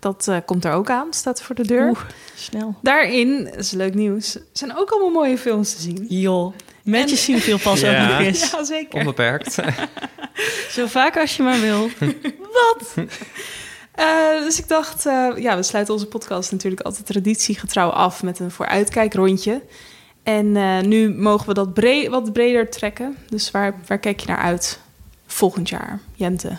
[0.00, 1.88] dat eh, komt er ook aan, staat voor de deur.
[1.88, 2.00] Oeh,
[2.34, 2.74] snel.
[2.82, 6.06] Daarin, dat is leuk nieuws, zijn ook allemaal mooie films te zien.
[6.08, 8.02] Joh, met En- je cinefiel pas Ja.
[8.04, 8.50] ook nog eens.
[8.50, 8.98] Ja, zeker.
[8.98, 9.54] Onbeperkt.
[10.70, 11.88] Zo vaak als je maar wil.
[13.94, 18.38] Eh, dus ik dacht, eh, ja, we sluiten onze podcast natuurlijk altijd traditiegetrouw af met
[18.38, 19.62] een vooruitkijkrondje.
[20.22, 23.16] En eh, nu mogen we dat bre- wat breder trekken.
[23.28, 24.80] Dus waar, waar kijk je naar uit
[25.26, 26.56] volgend jaar, Jente?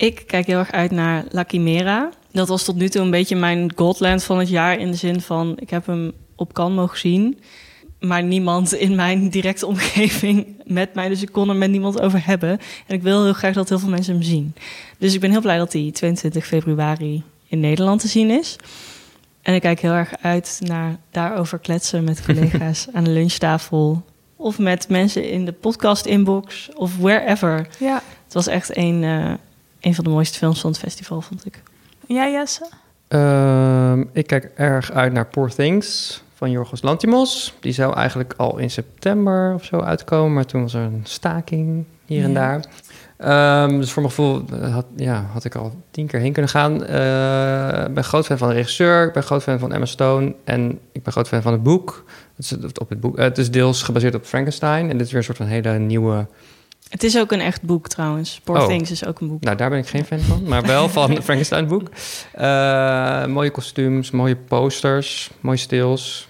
[0.00, 2.10] Ik kijk heel erg uit naar La Chimera.
[2.32, 4.78] Dat was tot nu toe een beetje mijn Godland van het jaar.
[4.78, 7.40] In de zin van, ik heb hem op kan mogen zien.
[7.98, 11.08] Maar niemand in mijn directe omgeving met mij.
[11.08, 12.50] Dus ik kon er met niemand over hebben.
[12.86, 14.54] En ik wil heel graag dat heel veel mensen hem zien.
[14.98, 18.56] Dus ik ben heel blij dat hij 22 februari in Nederland te zien is.
[19.42, 24.04] En ik kijk heel erg uit naar daarover kletsen met collega's aan de lunchtafel.
[24.36, 26.70] Of met mensen in de podcast-inbox.
[26.74, 27.68] Of wherever.
[27.78, 28.02] Ja.
[28.24, 29.32] Het was echt een, eh,
[29.80, 31.62] een van de mooiste films van het festival, vond ik.
[32.06, 32.68] Jij, Jesse?
[33.08, 37.54] Ehm, ik kijk erg uit naar Poor Things van Jorgos Lantimos.
[37.60, 41.84] Die zou eigenlijk al in september of zo uitkomen, maar toen was er een staking
[42.06, 42.34] hier en Ja.
[42.34, 42.64] daar.
[43.16, 46.50] Ehm, dus voor mijn gevoel eh, had, ja, had ik al tien keer heen kunnen
[46.50, 46.84] gaan.
[46.84, 50.34] Eh, Ik ben groot fan van de regisseur, ik ben groot fan van Emma Stone
[50.44, 52.04] en ik ben groot fan van het boek.
[52.36, 55.12] Het is, op het, boek eh, het is deels gebaseerd op Frankenstein en dit is
[55.12, 56.26] weer een soort van hele nieuwe...
[56.90, 58.40] Het is ook een echt boek trouwens.
[58.44, 58.66] Poor Oh.
[58.66, 59.42] Things is ook een boek.
[59.42, 61.88] Nou, daar ben ik geen fan van, maar wel van het Frankenstein boek.
[62.32, 66.28] Eh, mooie kostuums, mooie posters, mooie stils.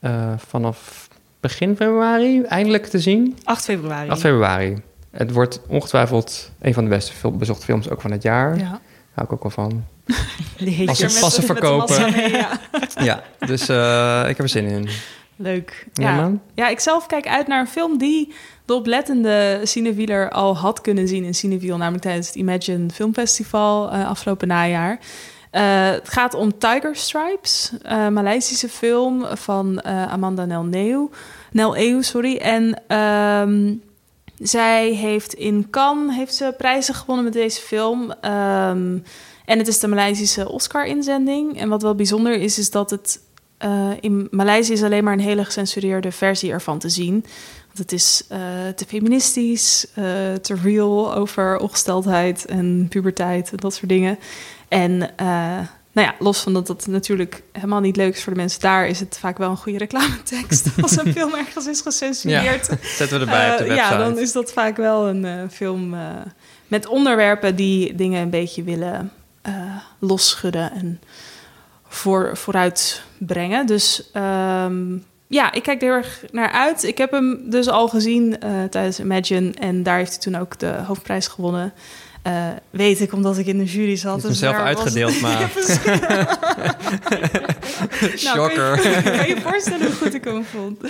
[0.00, 1.08] Eh, vanaf
[1.40, 3.36] begin februari eindelijk te zien.
[3.44, 4.10] 8 februari.
[4.10, 4.76] 8 februari.
[5.10, 8.58] Het wordt ongetwijfeld een van de beste bezochte films ook van het jaar.
[8.58, 8.80] Ja.
[9.12, 9.84] Hou ik ook wel van.
[10.86, 12.12] Pas- heet passen verkopen.
[12.30, 12.48] ja.
[13.00, 14.88] Ja, dus eh, ik heb er zin in.
[15.36, 15.86] Leuk.
[15.92, 18.32] Ja, ja, ik zelf kijk uit naar een film die
[18.68, 24.08] de oplettende cinewieler al had kunnen zien in Cineviel, namelijk tijdens het Imagine Filmfestival eh,
[24.08, 24.98] afgelopen najaar.
[25.50, 31.06] Eh, het gaat om Tiger Stripes, een Maleisische film van Amanda Nel Neu.
[31.52, 32.36] Nel Eeuw, sorry.
[32.36, 33.74] En ehm,
[34.38, 38.12] zij heeft in Cannes heeft ze prijzen gewonnen met deze film.
[38.20, 38.98] Ehm,
[39.44, 41.60] en het is de Maleisische Oscar-inzending.
[41.60, 43.20] En wat wel bijzonder is, is dat het
[43.58, 47.12] eh, in Maleisië is alleen maar een hele gecensureerde versie ervan te zien.
[47.66, 48.38] Want het is eh,
[48.74, 50.04] te feministisch, eh,
[50.42, 54.18] te real over ongesteldheid en puberteit en dat soort dingen.
[54.68, 54.98] En
[55.92, 58.88] nou ja, los van dat dat natuurlijk helemaal niet leuk is voor de mensen daar,
[58.88, 60.66] is het vaak wel een goede reclametekst.
[60.82, 62.68] Als een film ergens is gecensureerd.
[62.82, 63.94] Zetten we erbij op de website.
[63.94, 65.96] ja, dan is dat vaak wel een film
[66.66, 69.12] met onderwerpen die dingen een beetje willen
[69.98, 71.00] losschudden en
[71.88, 73.66] voor, vooruit brengen.
[73.66, 76.82] Dus ehm, ja, ik kijk er heel erg naar uit.
[76.84, 80.58] Ik heb hem dus al gezien eh, tijdens Imagine en daar heeft hij toen ook
[80.58, 81.72] de hoofdprijs gewonnen.
[82.22, 84.10] Eh, weet ik, omdat ik in de jury zat.
[84.10, 85.84] Hebt hem dus zelf daar was- uitgedeeld, maar- precies.
[85.84, 85.96] Nou,
[87.88, 88.80] kan je- Shocker.
[89.16, 90.80] kan je voorstellen hoe goed ik hem vond?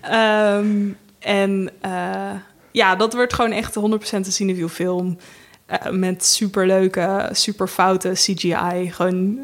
[0.00, 0.76] Ehm,
[1.18, 2.30] en eh,
[2.72, 3.78] ja, dat wordt gewoon echt 100%
[4.12, 5.18] een Cineview film.
[5.66, 8.90] Eh, met superleuke, super foute CGI.
[8.92, 9.38] Gewoon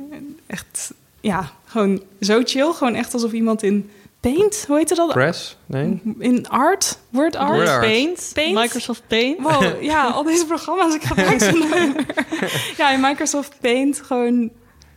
[0.51, 2.73] echt, ja, gewoon zo chill.
[2.73, 3.91] Gewoon echt alsof iemand in
[4.21, 5.13] Paint, hoe heet dat?
[5.13, 5.57] Press?
[5.67, 6.03] Nee?
[6.19, 6.99] In Art?
[7.11, 7.57] Word Art?
[7.57, 7.81] Word Art.
[7.81, 8.55] Paint, Paint?
[8.55, 9.41] Microsoft Paint.
[9.41, 11.93] Wow, ja, al deze programma's, ik gebruik ze.
[12.77, 14.51] Ja, in Microsoft Paint gewoon...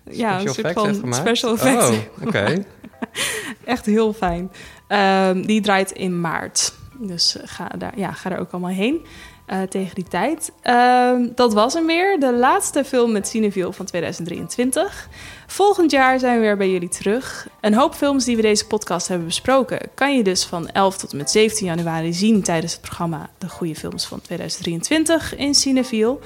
[0.10, 1.89] Ja, een Special soort effects van special effects.
[1.89, 2.66] Oh, oké.
[3.66, 4.51] Echt heel fijn.
[4.88, 6.74] Ehm, die draait in maart.
[6.99, 9.06] Dus eh, ga daar, ja, ga daar ook allemaal heen
[9.45, 10.51] eh, tegen die tijd.
[10.62, 12.20] Ehm, dat was hem weer.
[12.20, 15.10] De laatste film met Cineville van 2023.
[15.54, 17.47] Volgend jaar zijn we weer bij jullie terug.
[17.62, 19.80] Een hoop films die we deze podcast hebben besproken...
[19.93, 22.43] kan je dus van 11 tot en met 17 januari zien...
[22.43, 26.18] tijdens het programma De Goede Films van 2023 in Cineville.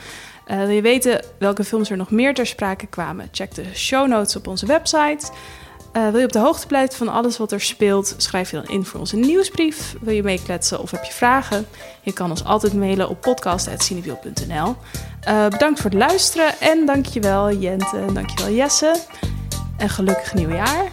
[0.46, 3.30] Eh, wil je weten welke films er nog meer ter sprake kwamen?
[3.32, 5.32] Check de show notes op onze website...
[5.98, 8.14] Eh, wil je op de hoogte blijven van alles wat er speelt?
[8.18, 9.96] Schrijf je dan in voor onze nieuwsbrief.
[10.02, 11.68] Wil je meekletsen of heb je vragen?
[12.02, 14.76] Je kan ons altijd mailen op podcast.cinewiel.nl.
[15.22, 18.96] Eh bedankt voor het luisteren en dankjewel Jente en dankjewel Jesse.
[19.78, 20.92] En gelukkig nieuwjaar.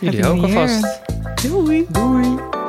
[0.00, 1.00] Jullie ook alvast.
[1.42, 1.86] Doei!
[1.88, 2.59] Doei.